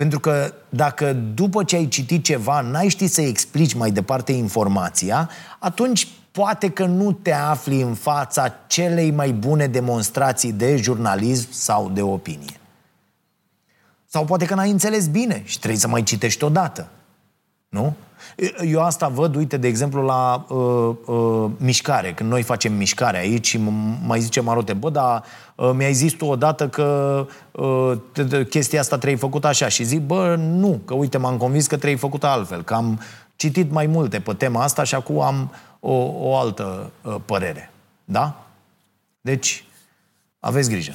[0.00, 5.30] Pentru că dacă după ce ai citit ceva n-ai ști să explici mai departe informația,
[5.58, 11.90] atunci poate că nu te afli în fața celei mai bune demonstrații de jurnalism sau
[11.90, 12.60] de opinie.
[14.06, 16.88] Sau poate că n-ai înțeles bine și trebuie să mai citești odată.
[17.68, 17.94] Nu?
[18.64, 22.12] Eu asta văd, uite, de exemplu, la uh, uh, mișcare.
[22.12, 23.60] Când noi facem mișcare aici și
[24.06, 29.18] mai zice Marote, bă, dar uh, mi-ai zis tu odată că uh, chestia asta trebuie
[29.18, 29.68] făcută așa.
[29.68, 33.00] Și zic, bă, nu, că uite, m-am convins că trebuie făcută altfel, că am
[33.36, 35.50] citit mai multe pe tema asta și acum am
[35.80, 37.70] o, o altă uh, părere.
[38.04, 38.44] Da?
[39.20, 39.64] Deci,
[40.40, 40.94] aveți grijă.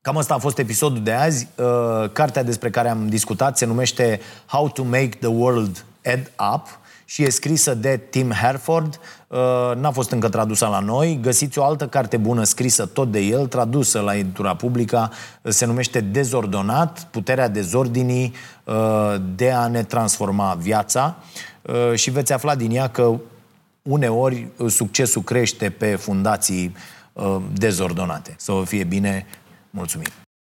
[0.00, 1.48] Cam asta a fost episodul de azi.
[1.54, 6.66] Uh, cartea despre care am discutat se numește How to Make the World Add Up
[7.04, 9.00] și e scrisă de Tim Herford.
[9.26, 9.38] Uh,
[9.76, 11.18] n-a fost încă tradusă la noi.
[11.22, 15.12] Găsiți o altă carte bună scrisă tot de el, tradusă la editura publică.
[15.42, 18.34] Se numește Dezordonat, puterea dezordinii
[18.64, 18.74] uh,
[19.34, 21.16] de a ne transforma viața.
[21.94, 23.14] Și veți afla din ea că
[23.82, 26.76] uneori succesul crește pe fundații
[27.52, 28.34] dezordonate.
[28.38, 29.26] Să vă fie bine!
[29.70, 30.25] Mulțumim!